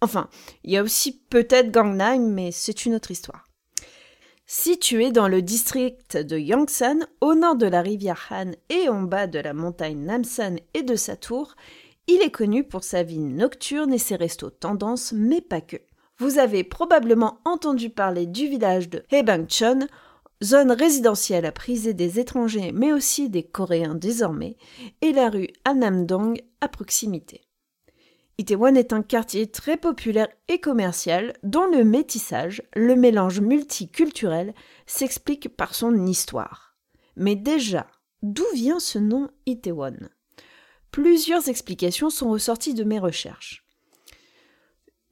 [0.00, 0.30] Enfin,
[0.64, 3.44] il y a aussi peut-être Gangnam, mais c'est une autre histoire.
[4.46, 9.26] Situé dans le district de Yongsan, au nord de la rivière Han et en bas
[9.26, 11.54] de la montagne Namsan et de sa tour,
[12.06, 15.76] il est connu pour sa vie nocturne et ses restos tendance, mais pas que.
[16.18, 19.86] Vous avez probablement entendu parler du village de Hebangchon,
[20.42, 24.56] zone résidentielle à priser des étrangers mais aussi des Coréens désormais,
[25.00, 27.42] et la rue Annamdong à proximité.
[28.38, 34.54] Itaewon est un quartier très populaire et commercial dont le métissage, le mélange multiculturel,
[34.86, 36.76] s'explique par son histoire.
[37.16, 37.86] Mais déjà,
[38.22, 40.08] d'où vient ce nom Itaewon?
[40.90, 43.67] Plusieurs explications sont ressorties de mes recherches.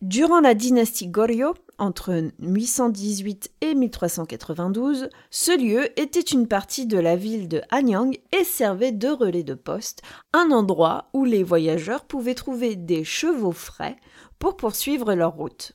[0.02, 7.16] Durant la dynastie Goryeo, entre 818 et 1392, ce lieu était une partie de la
[7.16, 10.02] ville de Hanyang et servait de relais de poste,
[10.34, 13.96] un endroit où les voyageurs pouvaient trouver des chevaux frais
[14.38, 15.72] pour poursuivre leur route.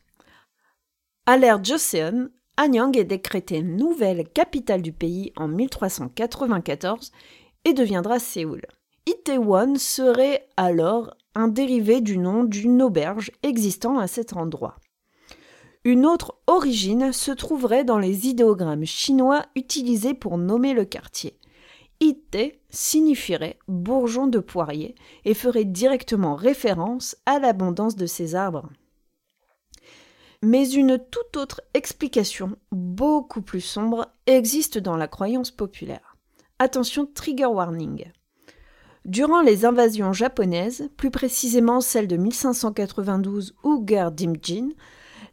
[1.26, 7.11] À l'ère Joseon, Hanyang est décrétée nouvelle capitale du pays en 1394
[7.65, 8.61] et deviendra Séoul.
[9.07, 14.77] Itaewon serait alors un dérivé du nom d'une auberge existant à cet endroit.
[15.84, 21.39] Une autre origine se trouverait dans les idéogrammes chinois utilisés pour nommer le quartier.
[21.99, 22.38] Ite
[22.69, 28.69] signifierait bourgeon de poirier et ferait directement référence à l'abondance de ces arbres.
[30.43, 36.17] Mais une toute autre explication, beaucoup plus sombre, existe dans la croyance populaire.
[36.57, 38.11] Attention, trigger warning.
[39.05, 44.69] Durant les invasions japonaises, plus précisément celle de 1592 ou guerre d'Imjin,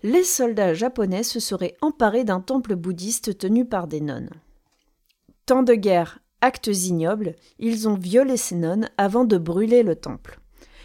[0.02, 4.30] les soldats japonais se seraient emparés d'un temple bouddhiste tenu par des nonnes.
[5.44, 10.40] Temps de guerre, actes ignobles, ils ont violé ces nonnes avant de brûler le temple.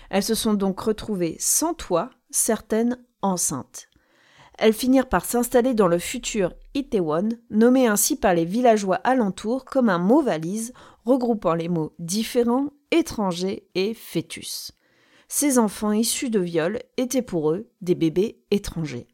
[0.10, 3.88] Elles se sont donc retrouvées sans toit, certaines enceintes.
[4.58, 9.90] Elles finirent par s'installer dans le futur Itaewon, nommé ainsi par les villageois alentours comme
[9.90, 10.74] un mot valise
[11.06, 14.72] regroupant les mots différents, étrangers et fœtus.
[15.28, 19.08] Ces enfants issus de viols étaient pour eux des bébés étrangers.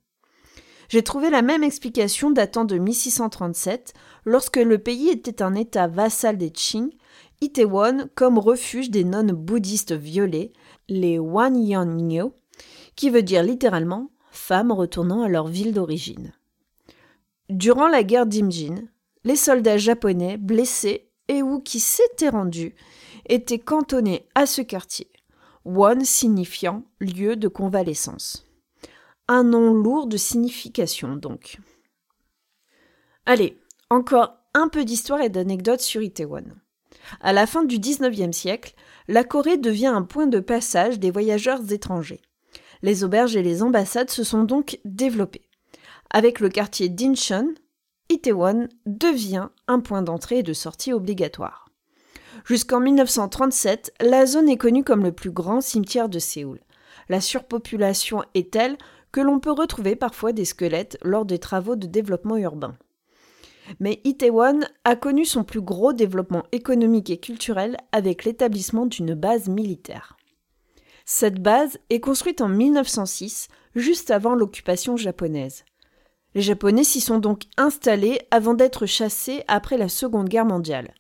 [0.90, 3.94] J'ai trouvé la même explication datant de 1637,
[4.26, 6.90] lorsque le pays était un état vassal des Qing,
[7.42, 10.52] Itaewon comme refuge des nonnes bouddhistes violées,
[10.90, 12.34] les Wanyangyo,
[12.96, 16.34] qui veut dire littéralement femmes retournant à leur ville d'origine.
[17.50, 18.76] Durant la guerre d'Imjin,
[19.24, 22.76] les soldats japonais blessés et qui s'étaient rendus
[23.28, 25.08] étaient cantonnés à ce quartier,
[25.64, 28.46] Won signifiant lieu de convalescence.
[29.28, 31.60] Un nom lourd de signification donc.
[33.26, 33.62] Allez,
[33.92, 36.46] encore un peu d'histoire et d'anecdotes sur Itaewon.
[37.22, 38.74] À la fin du XIXe siècle,
[39.08, 42.22] la Corée devient un point de passage des voyageurs étrangers.
[42.82, 45.48] Les auberges et les ambassades se sont donc développées.
[46.10, 47.54] Avec le quartier d'Incheon,
[48.10, 51.70] Itaewon devient un point d'entrée et de sortie obligatoire.
[52.46, 56.60] Jusqu'en 1937, la zone est connue comme le plus grand cimetière de Séoul.
[57.08, 58.78] La surpopulation est telle
[59.12, 62.76] que l'on peut retrouver parfois des squelettes lors des travaux de développement urbain.
[63.80, 69.48] Mais Itaewon a connu son plus gros développement économique et culturel avec l'établissement d'une base
[69.48, 70.18] militaire.
[71.06, 75.66] Cette base est construite en 1906, juste avant l'occupation japonaise.
[76.36, 80.94] Les Japonais s'y sont donc installés avant d'être chassés après la Seconde Guerre mondiale.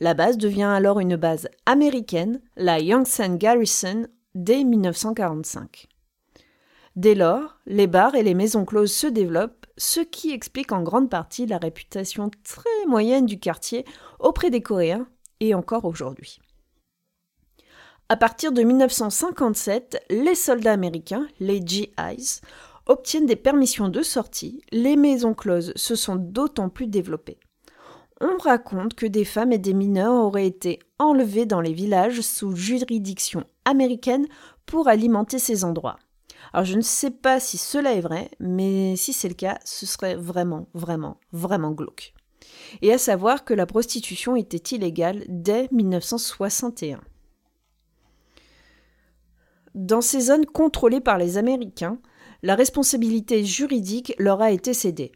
[0.00, 5.88] La base devient alors une base américaine, la Yongsan Garrison, dès 1945.
[6.96, 11.10] Dès lors, les bars et les maisons closes se développent, ce qui explique en grande
[11.10, 13.84] partie la réputation très moyenne du quartier
[14.18, 15.06] auprès des Coréens
[15.40, 16.40] et encore aujourd'hui.
[18.08, 22.40] À partir de 1957, les soldats américains, les GIs,
[22.90, 27.38] obtiennent des permissions de sortie, les maisons closes se sont d'autant plus développées.
[28.20, 32.54] On raconte que des femmes et des mineurs auraient été enlevés dans les villages sous
[32.54, 34.26] juridiction américaine
[34.66, 35.98] pour alimenter ces endroits.
[36.52, 39.86] Alors je ne sais pas si cela est vrai, mais si c'est le cas, ce
[39.86, 42.12] serait vraiment, vraiment, vraiment glauque.
[42.82, 47.00] Et à savoir que la prostitution était illégale dès 1961.
[49.76, 52.00] Dans ces zones contrôlées par les Américains,
[52.42, 55.12] la responsabilité juridique leur a été cédée.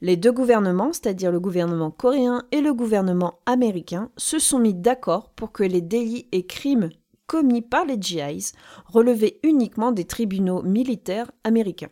[0.00, 5.30] Les deux gouvernements, c'est-à-dire le gouvernement coréen et le gouvernement américain, se sont mis d'accord
[5.30, 6.90] pour que les délits et crimes
[7.26, 8.52] commis par les GIs
[8.86, 11.90] relevaient uniquement des tribunaux militaires américains.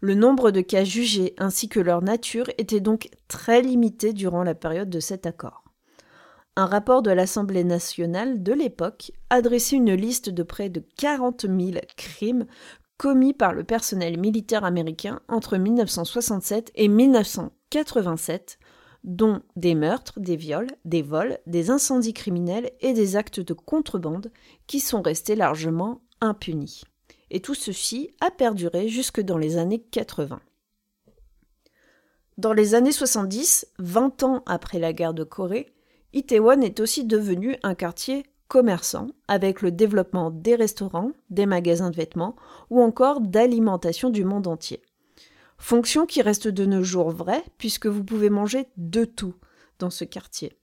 [0.00, 4.54] Le nombre de cas jugés ainsi que leur nature était donc très limité durant la
[4.54, 5.64] période de cet accord.
[6.54, 11.80] Un rapport de l'Assemblée nationale de l'époque adressait une liste de près de 40 000
[11.96, 12.46] crimes
[12.98, 18.58] commis par le personnel militaire américain entre 1967 et 1987,
[19.04, 24.32] dont des meurtres, des viols, des vols, des incendies criminels et des actes de contrebande
[24.66, 26.82] qui sont restés largement impunis.
[27.30, 30.40] Et tout ceci a perduré jusque dans les années 80.
[32.36, 35.72] Dans les années 70, 20 ans après la guerre de Corée,
[36.12, 41.96] Itaewon est aussi devenu un quartier commerçant avec le développement des restaurants, des magasins de
[41.96, 42.36] vêtements
[42.70, 44.82] ou encore d'alimentation du monde entier.
[45.58, 49.34] Fonction qui reste de nos jours vraie puisque vous pouvez manger de tout
[49.78, 50.56] dans ce quartier.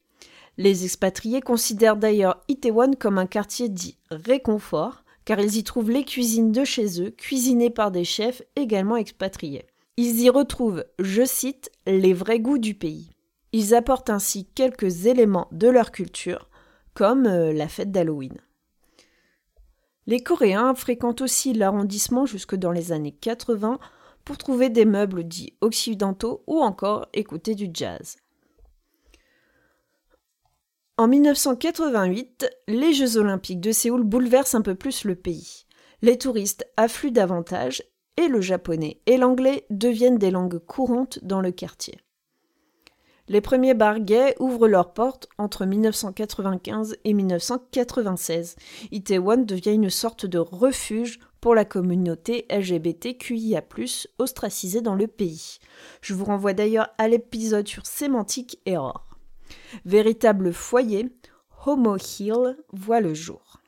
[0.57, 6.05] Les expatriés considèrent d'ailleurs Itaewon comme un quartier dit réconfort car ils y trouvent les
[6.05, 9.65] cuisines de chez eux, cuisinées par des chefs également expatriés.
[9.97, 13.09] Ils y retrouvent, je cite, les vrais goûts du pays.
[13.51, 16.49] Ils apportent ainsi quelques éléments de leur culture,
[16.95, 18.39] comme euh, la fête d'Halloween.
[20.07, 23.79] Les Coréens fréquentent aussi l'arrondissement jusque dans les années 80
[24.23, 28.17] pour trouver des meubles dits occidentaux ou encore écouter du jazz.
[30.97, 35.65] En 1988, les Jeux olympiques de Séoul bouleversent un peu plus le pays.
[36.01, 37.83] Les touristes affluent davantage
[38.17, 41.99] et le japonais et l'anglais deviennent des langues courantes dans le quartier.
[43.27, 43.97] Les premiers bars
[44.39, 48.55] ouvrent leurs portes entre 1995 et 1996.
[48.91, 53.63] Itaewon devient une sorte de refuge pour la communauté LGBTQIA+,
[54.19, 55.57] ostracisée dans le pays.
[56.01, 59.07] Je vous renvoie d'ailleurs à l'épisode sur sémantique error.
[59.85, 61.09] Véritable foyer,
[61.65, 63.59] Homo Hill voit le jour.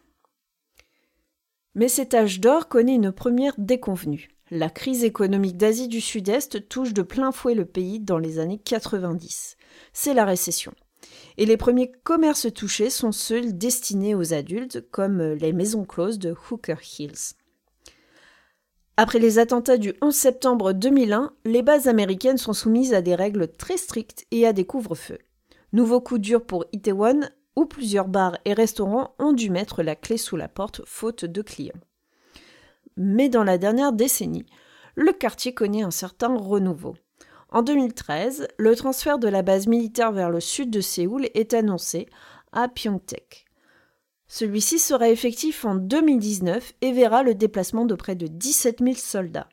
[1.74, 4.30] Mais cet âge d'or connaît une première déconvenue.
[4.50, 8.62] La crise économique d'Asie du Sud-Est touche de plein fouet le pays dans les années
[8.64, 9.58] 90.
[9.92, 10.72] C'est la récession.
[11.36, 16.34] Et les premiers commerces touchés sont ceux destinés aux adultes, comme les maisons closes de
[16.34, 17.36] Hooker Hills.
[18.96, 23.50] Après les attentats du 11 septembre 2001, les bases américaines sont soumises à des règles
[23.50, 25.20] très strictes et à des couvre-feux.
[25.74, 27.20] Nouveau coup dur pour Itaewon,
[27.58, 31.42] où plusieurs bars et restaurants ont dû mettre la clé sous la porte faute de
[31.42, 31.74] clients
[32.98, 34.46] mais dans la dernière décennie,
[34.96, 36.96] le quartier connaît un certain renouveau.
[37.50, 42.08] En 2013, le transfert de la base militaire vers le sud de Séoul est annoncé
[42.52, 43.46] à Pyeongtaek.
[44.28, 49.48] Celui-ci sera effectif en 2019 et verra le déplacement de près de 17 000 soldats.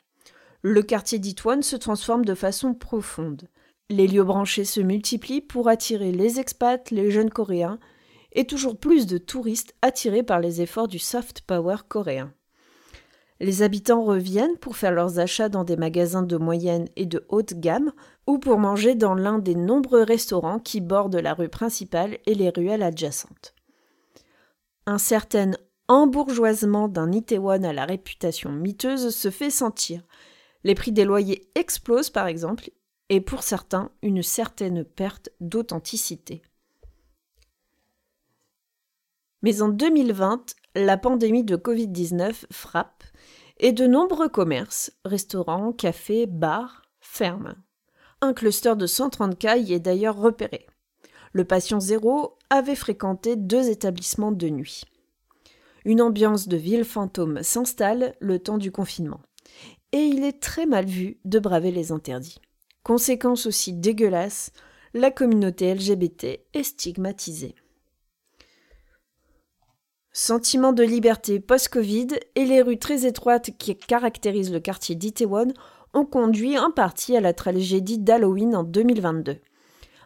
[0.62, 3.48] Le quartier d'Itwon se transforme de façon profonde.
[3.90, 7.78] Les lieux branchés se multiplient pour attirer les expats, les jeunes coréens
[8.32, 12.32] et toujours plus de touristes attirés par les efforts du soft power coréen.
[13.40, 17.54] Les habitants reviennent pour faire leurs achats dans des magasins de moyenne et de haute
[17.54, 17.92] gamme
[18.26, 22.50] ou pour manger dans l'un des nombreux restaurants qui bordent la rue principale et les
[22.50, 23.54] ruelles adjacentes.
[24.86, 25.52] Un certain
[25.88, 30.02] embourgeoisement d'un Itaewon à la réputation miteuse se fait sentir.
[30.62, 32.70] Les prix des loyers explosent par exemple,
[33.08, 36.42] et pour certains, une certaine perte d'authenticité.
[39.42, 43.04] Mais en 2020, la pandémie de Covid-19 frappe
[43.58, 47.54] et de nombreux commerces, restaurants, cafés, bars, ferment.
[48.20, 50.66] Un cluster de 130 cas y est d'ailleurs repéré.
[51.32, 54.84] Le patient zéro avait fréquenté deux établissements de nuit.
[55.84, 59.20] Une ambiance de ville fantôme s'installe le temps du confinement.
[59.92, 62.40] Et il est très mal vu de braver les interdits.
[62.82, 64.50] Conséquence aussi dégueulasse,
[64.94, 67.54] la communauté LGBT est stigmatisée.
[70.16, 72.06] Sentiment de liberté post-Covid
[72.36, 75.52] et les rues très étroites qui caractérisent le quartier d'Itaewon
[75.92, 79.38] ont conduit en partie à la tragédie d'Halloween en 2022.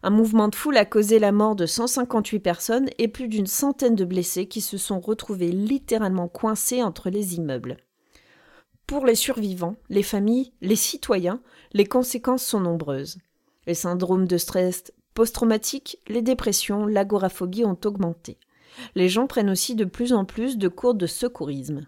[0.02, 3.96] Un mouvement de foule a causé la mort de 158 personnes et plus d'une centaine
[3.96, 7.76] de blessés qui se sont retrouvés littéralement coincés entre les immeubles.
[8.86, 11.42] Pour les survivants, les familles, les citoyens,
[11.74, 13.18] les conséquences sont nombreuses.
[13.66, 18.38] Les syndromes de stress post-traumatique, les dépressions, l'agoraphobie ont augmenté.
[18.94, 21.86] Les gens prennent aussi de plus en plus de cours de secourisme.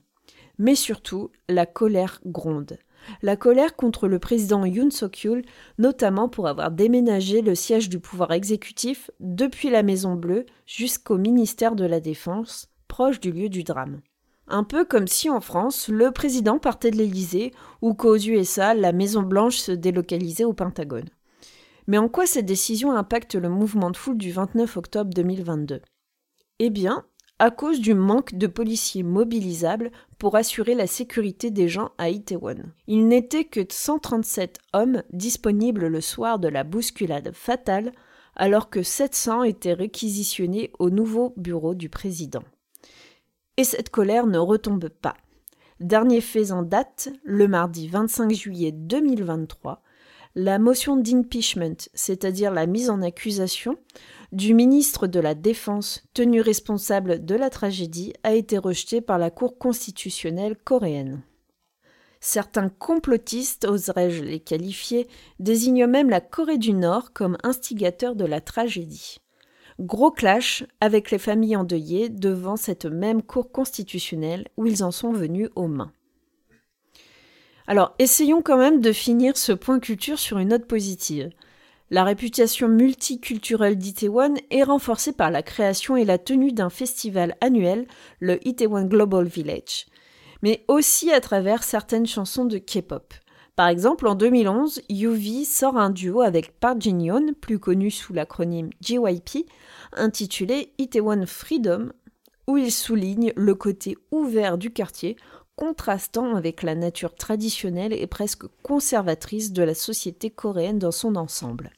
[0.59, 2.79] Mais surtout, la colère gronde.
[3.23, 5.43] La colère contre le président Yoon Suk-yeol,
[5.79, 11.77] notamment pour avoir déménagé le siège du pouvoir exécutif depuis la Maison Bleue jusqu'au ministère
[11.77, 14.01] de la Défense, proche du lieu du drame.
[14.49, 18.93] Un peu comme si en France, le président partait de l'Élysée ou qu'aux USA, la
[18.93, 21.09] Maison Blanche se délocalisait au Pentagone.
[21.87, 25.81] Mais en quoi cette décision impacte le mouvement de foule du 29 octobre 2022
[26.61, 27.05] eh bien,
[27.39, 32.65] à cause du manque de policiers mobilisables pour assurer la sécurité des gens à Itaewon.
[32.87, 37.93] Il n'était que 137 hommes disponibles le soir de la bousculade fatale,
[38.37, 42.45] alors que 700 étaient réquisitionnés au nouveau bureau du président.
[43.57, 45.17] Et cette colère ne retombe pas.
[45.81, 49.83] Dernier fait en date, le mardi 25 juillet 2023,
[50.35, 53.77] la motion d'impeachment, c'est-à-dire la mise en accusation,
[54.33, 59.31] du ministre de la Défense tenu responsable de la tragédie a été rejeté par la
[59.31, 61.23] Cour constitutionnelle coréenne.
[62.21, 65.09] Certains complotistes, oserais-je les qualifier,
[65.39, 69.19] désignent même la Corée du Nord comme instigateur de la tragédie.
[69.81, 75.13] Gros clash avec les familles endeuillées devant cette même Cour constitutionnelle où ils en sont
[75.13, 75.93] venus aux mains.
[77.67, 81.31] Alors, essayons quand même de finir ce point culture sur une note positive.
[81.93, 87.89] La réputation multiculturelle d'Itaewon est renforcée par la création et la tenue d'un festival annuel,
[88.21, 89.87] le Itaewon Global Village,
[90.41, 93.13] mais aussi à travers certaines chansons de K-pop.
[93.57, 98.71] Par exemple, en 2011, UV sort un duo avec Park Jin-yeon, plus connu sous l'acronyme
[98.81, 99.51] JYP,
[99.95, 101.91] intitulé Itaewon Freedom,
[102.47, 105.17] où il souligne le côté ouvert du quartier,
[105.57, 111.73] contrastant avec la nature traditionnelle et presque conservatrice de la société coréenne dans son ensemble.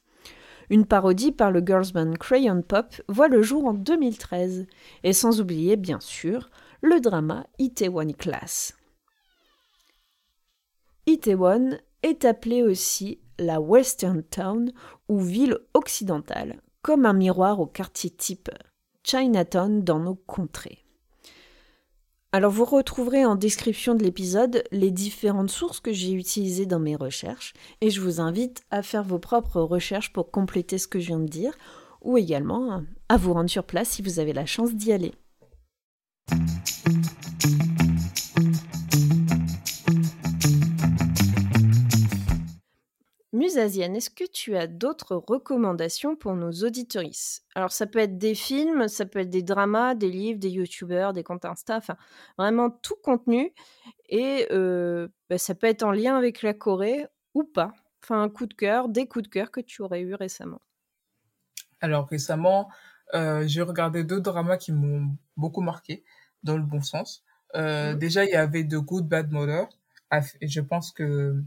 [0.73, 4.67] Une parodie par le girls band Crayon Pop voit le jour en 2013,
[5.05, 6.49] et sans oublier, bien sûr,
[6.81, 8.75] le drama Itaewon Class.
[11.05, 14.73] Itaewon est appelée aussi la Western Town
[15.11, 18.49] ou ville occidentale, comme un miroir au quartier type
[19.05, 20.82] Chinatown dans nos contrées.
[22.35, 26.97] Alors vous retrouverez en description de l'épisode les différentes sources que j'ai utilisées dans mes
[26.97, 27.53] recherches
[27.83, 31.21] et je vous invite à faire vos propres recherches pour compléter ce que je viens
[31.21, 31.53] de dire
[32.01, 35.13] ou également à vous rendre sur place si vous avez la chance d'y aller.
[43.43, 47.43] Musazienne, est-ce que tu as d'autres recommandations pour nos auditorices?
[47.57, 51.13] Alors, ça peut être des films, ça peut être des dramas, des livres, des youtubeurs,
[51.13, 51.97] des comptes Insta, enfin,
[52.39, 53.53] vraiment tout contenu.
[54.09, 57.73] Et euh, bah, ça peut être en lien avec la Corée ou pas.
[58.05, 60.61] Enfin, un coup de cœur, des coups de cœur que tu aurais eu récemment.
[61.81, 62.71] Alors, récemment,
[63.15, 66.05] euh, j'ai regardé deux dramas qui m'ont beaucoup marqué,
[66.45, 67.25] dans le bon sens.
[67.57, 67.99] Euh, mmh.
[67.99, 69.67] Déjà, il y avait The Good Bad Mother.
[70.41, 71.43] Je pense que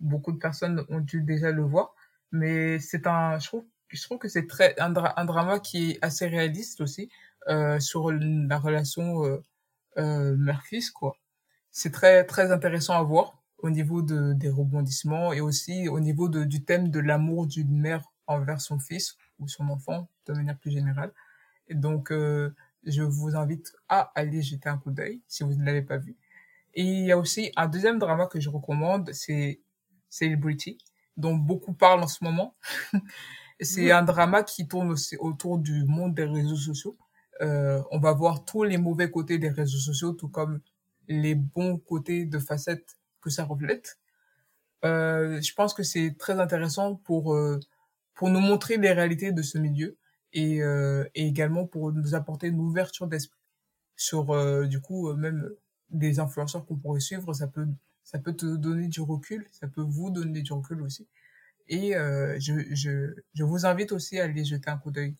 [0.00, 1.94] beaucoup de personnes ont dû déjà le voir.
[2.32, 5.98] Mais c'est un, je trouve, je trouve que c'est très un, un, drama qui est
[6.02, 7.10] assez réaliste aussi
[7.48, 9.44] euh, sur la relation euh,
[9.98, 11.16] euh, mère-fils quoi.
[11.70, 16.28] C'est très très intéressant à voir au niveau de des rebondissements et aussi au niveau
[16.28, 20.58] de, du thème de l'amour d'une mère envers son fils ou son enfant de manière
[20.58, 21.12] plus générale.
[21.68, 25.64] Et donc euh, je vous invite à aller jeter un coup d'œil si vous ne
[25.64, 26.16] l'avez pas vu.
[26.74, 29.60] Et il y a aussi un deuxième drama que je recommande, c'est
[30.10, 30.78] Celebrity,
[31.16, 32.56] dont beaucoup parlent en ce moment.
[33.60, 36.96] c'est un drama qui tourne aussi autour du monde des réseaux sociaux.
[37.40, 40.60] Euh, on va voir tous les mauvais côtés des réseaux sociaux, tout comme
[41.08, 43.98] les bons côtés de facettes que ça reflète.
[44.84, 47.58] Euh, je pense que c'est très intéressant pour euh,
[48.14, 49.96] pour nous montrer les réalités de ce milieu
[50.32, 53.40] et, euh, et également pour nous apporter une ouverture d'esprit
[53.96, 55.50] sur euh, du coup euh, même
[55.90, 57.66] des influenceurs qu'on pourrait suivre ça peut
[58.08, 61.06] ça peut te donner du recul ça peut vous donner du recul aussi
[61.68, 65.14] et je, je, je vous invite aussi à aller jeter un coup d'œil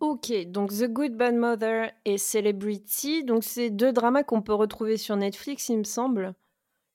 [0.00, 4.96] Ok, donc The Good Bad Mother et Celebrity, donc c'est deux dramas qu'on peut retrouver
[4.96, 6.34] sur Netflix, il me semble.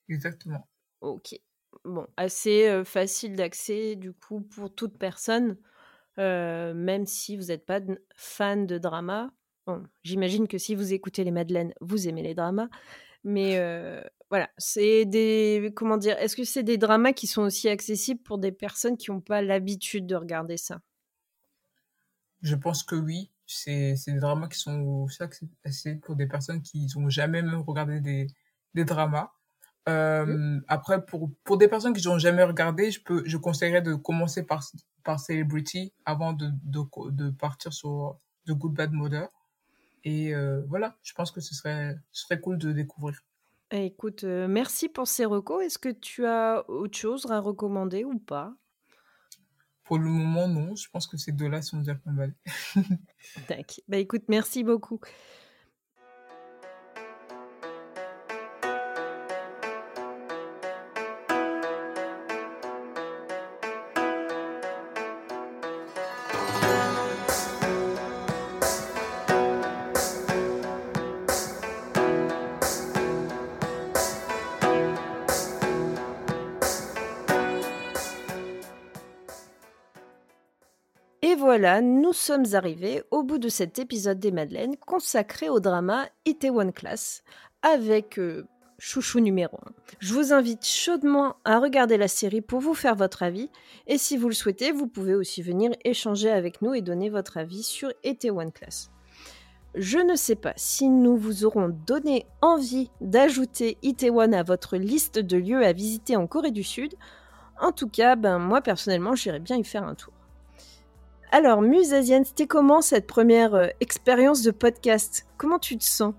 [0.09, 0.67] Exactement.
[0.99, 1.39] Ok,
[1.85, 5.57] bon, assez facile d'accès du coup pour toute personne.
[6.17, 7.81] Euh, même si vous n'êtes pas
[8.15, 9.33] fan de drama.
[9.67, 12.69] Bon, J'imagine que si vous écoutez les Madeleines, vous aimez les dramas.
[13.23, 15.71] Mais euh, voilà, c'est des.
[15.75, 19.11] Comment dire Est-ce que c'est des dramas qui sont aussi accessibles pour des personnes qui
[19.11, 20.81] n'ont pas l'habitude de regarder ça?
[22.41, 23.31] Je pense que oui.
[23.47, 28.01] C'est des dramas qui sont aussi accessibles pour des personnes qui n'ont jamais même regardé
[28.01, 28.27] des,
[28.73, 29.31] des dramas.
[29.87, 33.93] Euh, après, pour, pour des personnes qui n'ont jamais regardé, je, peux, je conseillerais de
[33.93, 34.63] commencer par,
[35.03, 39.29] par Celebrity avant de, de, de partir sur The Good Bad Mother.
[40.03, 43.21] Et euh, voilà, je pense que ce serait, ce serait cool de découvrir.
[43.77, 45.61] Eh, écoute, euh, merci pour ces recos.
[45.61, 48.53] Est-ce que tu as autre chose à recommander ou pas?
[49.83, 50.77] Pour le moment, non.
[50.77, 52.33] Je pense que ces deux-là sont déjà pas mal.
[53.49, 53.75] D'accord.
[53.89, 55.01] Bah écoute, merci beaucoup.
[81.57, 86.05] Voilà, nous sommes arrivés au bout de cet épisode des Madeleines consacré au drama
[86.43, 87.23] One Class
[87.61, 88.45] avec euh,
[88.77, 89.71] chouchou numéro 1.
[89.99, 93.49] Je vous invite chaudement à regarder la série pour vous faire votre avis
[93.87, 97.37] et si vous le souhaitez, vous pouvez aussi venir échanger avec nous et donner votre
[97.37, 97.89] avis sur
[98.25, 98.91] One Class.
[99.75, 105.19] Je ne sais pas si nous vous aurons donné envie d'ajouter Itaewon à votre liste
[105.19, 106.95] de lieux à visiter en Corée du Sud.
[107.61, 110.14] En tout cas, ben moi personnellement, j'irais bien y faire un tour.
[111.37, 115.27] Alors, Muse Asienne, c'était comment cette première euh, expérience de podcast?
[115.35, 116.13] Comment tu te sens?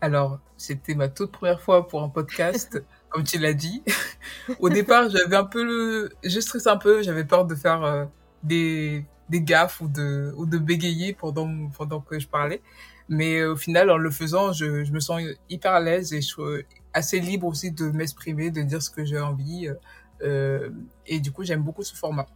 [0.00, 3.84] Alors, c'était ma toute première fois pour un podcast, comme tu l'as dit.
[4.58, 6.10] Au départ, j'avais un peu le...
[6.24, 8.06] Je stressais un peu, j'avais peur de faire euh,
[8.42, 12.62] des, des gaffes ou de, ou de bégayer pendant, pendant que je parlais.
[13.08, 16.22] Mais euh, au final, en le faisant, je, je me sens hyper à l'aise et
[16.22, 19.68] je suis assez libre aussi de m'exprimer, de dire ce que j'ai envie.
[20.22, 22.26] et du coup, j'aime beaucoup ce format.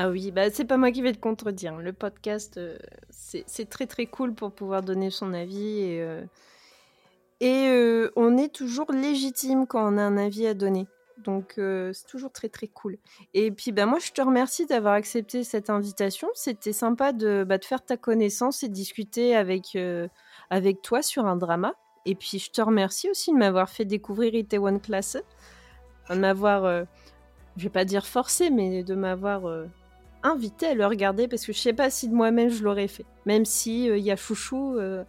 [0.00, 1.76] Ah oui, bah c'est pas moi qui vais te contredire.
[1.78, 2.78] Le podcast, euh,
[3.10, 6.22] c'est très très cool pour pouvoir donner son avis et, euh,
[7.40, 10.86] et euh, on est toujours légitime quand on a un avis à donner.
[11.24, 12.96] Donc c'est toujours très très cool.
[13.34, 16.28] Et puis bah moi je te remercie d'avoir accepté cette invitation.
[16.34, 19.76] C'était sympa de, bah, de faire ta connaissance et discuter avec,
[20.48, 21.74] avec toi sur un drama.
[22.06, 25.16] Et puis je te remercie aussi de m'avoir fait découvrir One Class,
[26.08, 26.86] de m'avoir,
[27.56, 29.42] je vais pas dire forcé, mais de m'avoir
[30.22, 33.06] invité à le regarder parce que je sais pas si de moi-même je l'aurais fait.
[33.26, 35.04] Même si il euh, y a Chouchou, euh,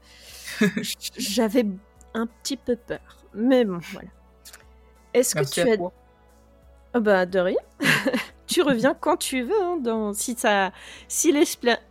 [1.18, 1.65] j'avais
[2.14, 2.99] un petit peu peur.
[3.34, 4.10] Mais bon, voilà.
[5.14, 5.77] Est-ce que tu as.
[6.95, 7.57] Oh bah, de rien.
[8.48, 9.61] tu reviens quand tu veux.
[9.61, 10.14] Hein, dans...
[10.14, 10.72] Si, ça...
[11.07, 11.31] si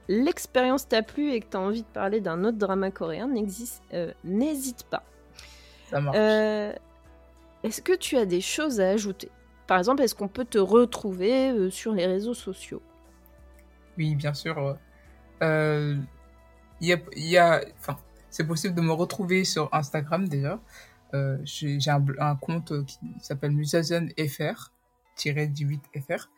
[0.09, 3.31] l'expérience t'a plu et que tu as envie de parler d'un autre drama coréen,
[3.95, 5.05] euh, n'hésite pas.
[5.91, 6.17] Ça marche.
[7.65, 9.31] Est-ce que tu as des choses à ajouter?
[9.67, 12.83] Par exemple, est-ce qu'on peut te retrouver sur les réseaux sociaux?
[13.99, 14.79] Oui, bien sûr.
[15.43, 15.97] Euh,
[16.81, 17.99] y a, enfin,
[18.31, 20.61] c'est possible de me retrouver sur Instagram déjà.
[21.15, 24.73] Euh, j'ai un, compte qui s'appelle FR,
[25.17, 26.29] 18 fr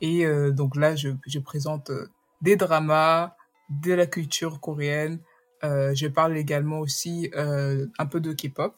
[0.00, 2.08] Et euh, donc là, je, présente euh,
[2.40, 3.36] des dramas,
[3.70, 5.20] de la culture coréenne.
[5.62, 8.74] Je parle également aussi un peu de K-pop.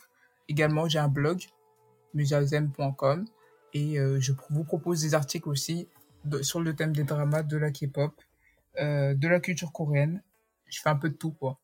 [0.49, 1.43] Également, j'ai un blog,
[2.15, 3.25] musazen.com.
[3.75, 5.89] Et je vous propose des articles aussi
[6.43, 8.13] sur le thème des dramas, de la K-pop
[8.79, 10.23] euh, de la culture coréenne.
[10.67, 11.59] Je fais un peu de tout, quoi.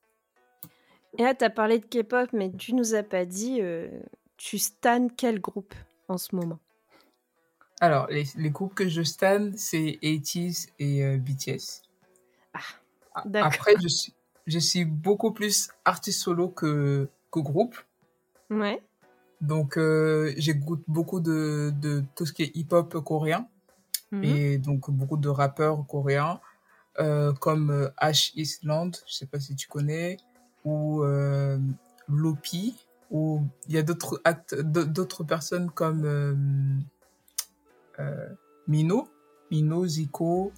[1.18, 3.88] Et là, tu as parlé de K-pop, mais tu nous as pas dit, euh,
[4.38, 5.74] tu stan quel groupe
[6.08, 6.58] en ce moment?
[7.80, 11.82] Alors, les, groupes que je stan, c'est 80 et euh, BTS.
[12.54, 12.60] Ah,
[13.26, 13.52] d'accord.
[13.52, 14.14] Après, je suis,
[14.46, 17.76] je suis beaucoup plus artiste solo que, que groupe.
[18.48, 18.80] Ouais.
[19.42, 19.76] Donc,
[20.36, 23.48] j'écoute beaucoup de, de tout ce qui est hip-hop coréen.
[24.12, 24.24] Mhm.
[24.24, 26.40] Et donc, beaucoup de rappeurs coréens.
[27.00, 28.32] Euh, comme euh, H.
[28.36, 30.18] Island, je sais pas si tu connais,
[30.62, 31.58] ou euh,
[32.06, 36.34] Lopi, ou il y a d'autres actes, d'autres personnes comme euh,
[37.98, 38.28] euh,
[38.68, 39.08] Mino,
[39.50, 40.52] Mino, Zico,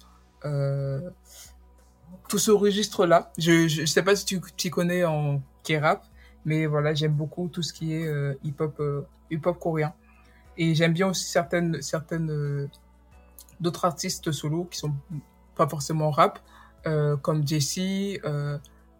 [2.27, 3.31] tout ce registre-là.
[3.37, 6.05] Je, je sais pas si tu t'y connais en K-rap,
[6.43, 9.93] mais voilà, j'aime beaucoup tout ce qui est euh, hip-hop euh, hip-hop coréen.
[10.57, 12.67] Et j'aime bien aussi certaines certaines euh,
[13.59, 14.93] d'autres artistes solo qui sont
[15.55, 16.39] pas forcément rap,
[17.21, 18.19] comme Jessie.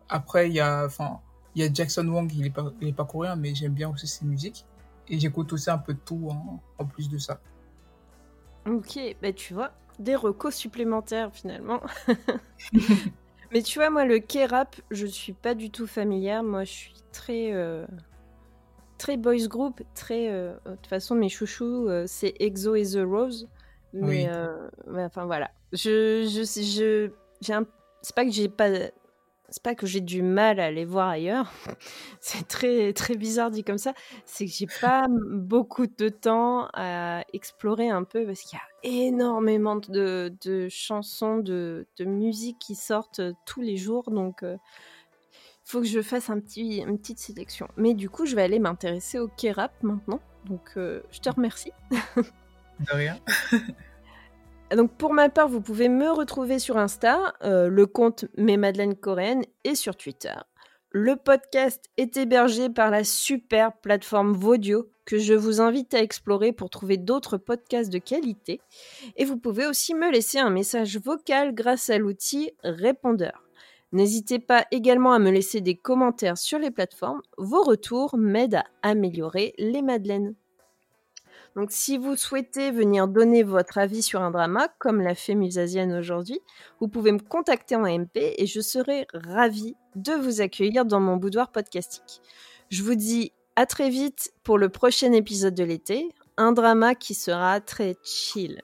[0.10, 1.20] après, il y a enfin
[1.56, 3.90] il y a Jackson Wong, il est pas il est pas coréen, mais j'aime bien
[3.90, 4.66] aussi ses musiques.
[5.08, 7.40] Et j'écoute aussi un peu de tout en, en plus de ça.
[8.68, 11.82] Ok, bah tu vois, des recos supplémentaires finalement.
[13.52, 16.44] Mais tu vois, moi, le K-rap, je suis pas du tout familière.
[16.44, 17.54] Moi, je suis très.
[17.54, 17.86] Euh,
[18.98, 20.30] très boys group, très.
[20.30, 23.48] Euh, de toute façon, mes chouchous, euh, c'est EXO et The Rose.
[23.96, 24.30] Mais,
[24.98, 25.52] enfin, voilà.
[25.72, 26.24] Je.
[26.24, 27.12] je, je
[27.42, 27.54] j'ai.
[28.02, 28.70] C'est pas que j'ai pas
[29.50, 31.52] c'est pas que j'ai du mal à aller voir ailleurs.
[32.20, 33.94] c'est très très bizarre dit comme ça.
[34.26, 39.08] C'est que j'ai pas beaucoup de temps à explorer un peu parce qu'il y a
[39.08, 44.10] énormément de, de chansons, de, de, musique qui sortent tous les jours.
[44.12, 44.58] Donc il
[45.64, 47.68] faut que je fasse un petit, une petite sélection.
[47.78, 50.20] Mais du coup, je vais aller m'intéresser au K-rap maintenant.
[50.46, 51.72] Donc je te remercie.
[52.80, 53.20] De rien.
[54.76, 58.96] Donc pour ma part, vous pouvez me retrouver sur Insta, euh, le compte Mes Madeleines
[58.96, 60.36] Coréennes et sur Twitter.
[60.92, 66.52] Le podcast est hébergé par la super plateforme Vodio que je vous invite à explorer
[66.52, 68.60] pour trouver d'autres podcasts de qualité.
[69.18, 73.44] Et vous pouvez aussi me laisser un message vocal grâce à l'outil répondeur.
[73.92, 77.22] N'hésitez pas également à me laisser des commentaires sur les plateformes.
[77.38, 80.34] Vos retours m'aident à améliorer les Madeleines.
[81.56, 85.94] Donc, si vous souhaitez venir donner votre avis sur un drama, comme l'a fait Musazienne
[85.94, 86.40] aujourd'hui,
[86.82, 91.16] vous pouvez me contacter en MP et je serai ravie de vous accueillir dans mon
[91.16, 92.22] boudoir podcastique.
[92.70, 97.14] Je vous dis à très vite pour le prochain épisode de l'été, un drama qui
[97.14, 98.62] sera très chill.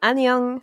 [0.00, 0.60] Annyeong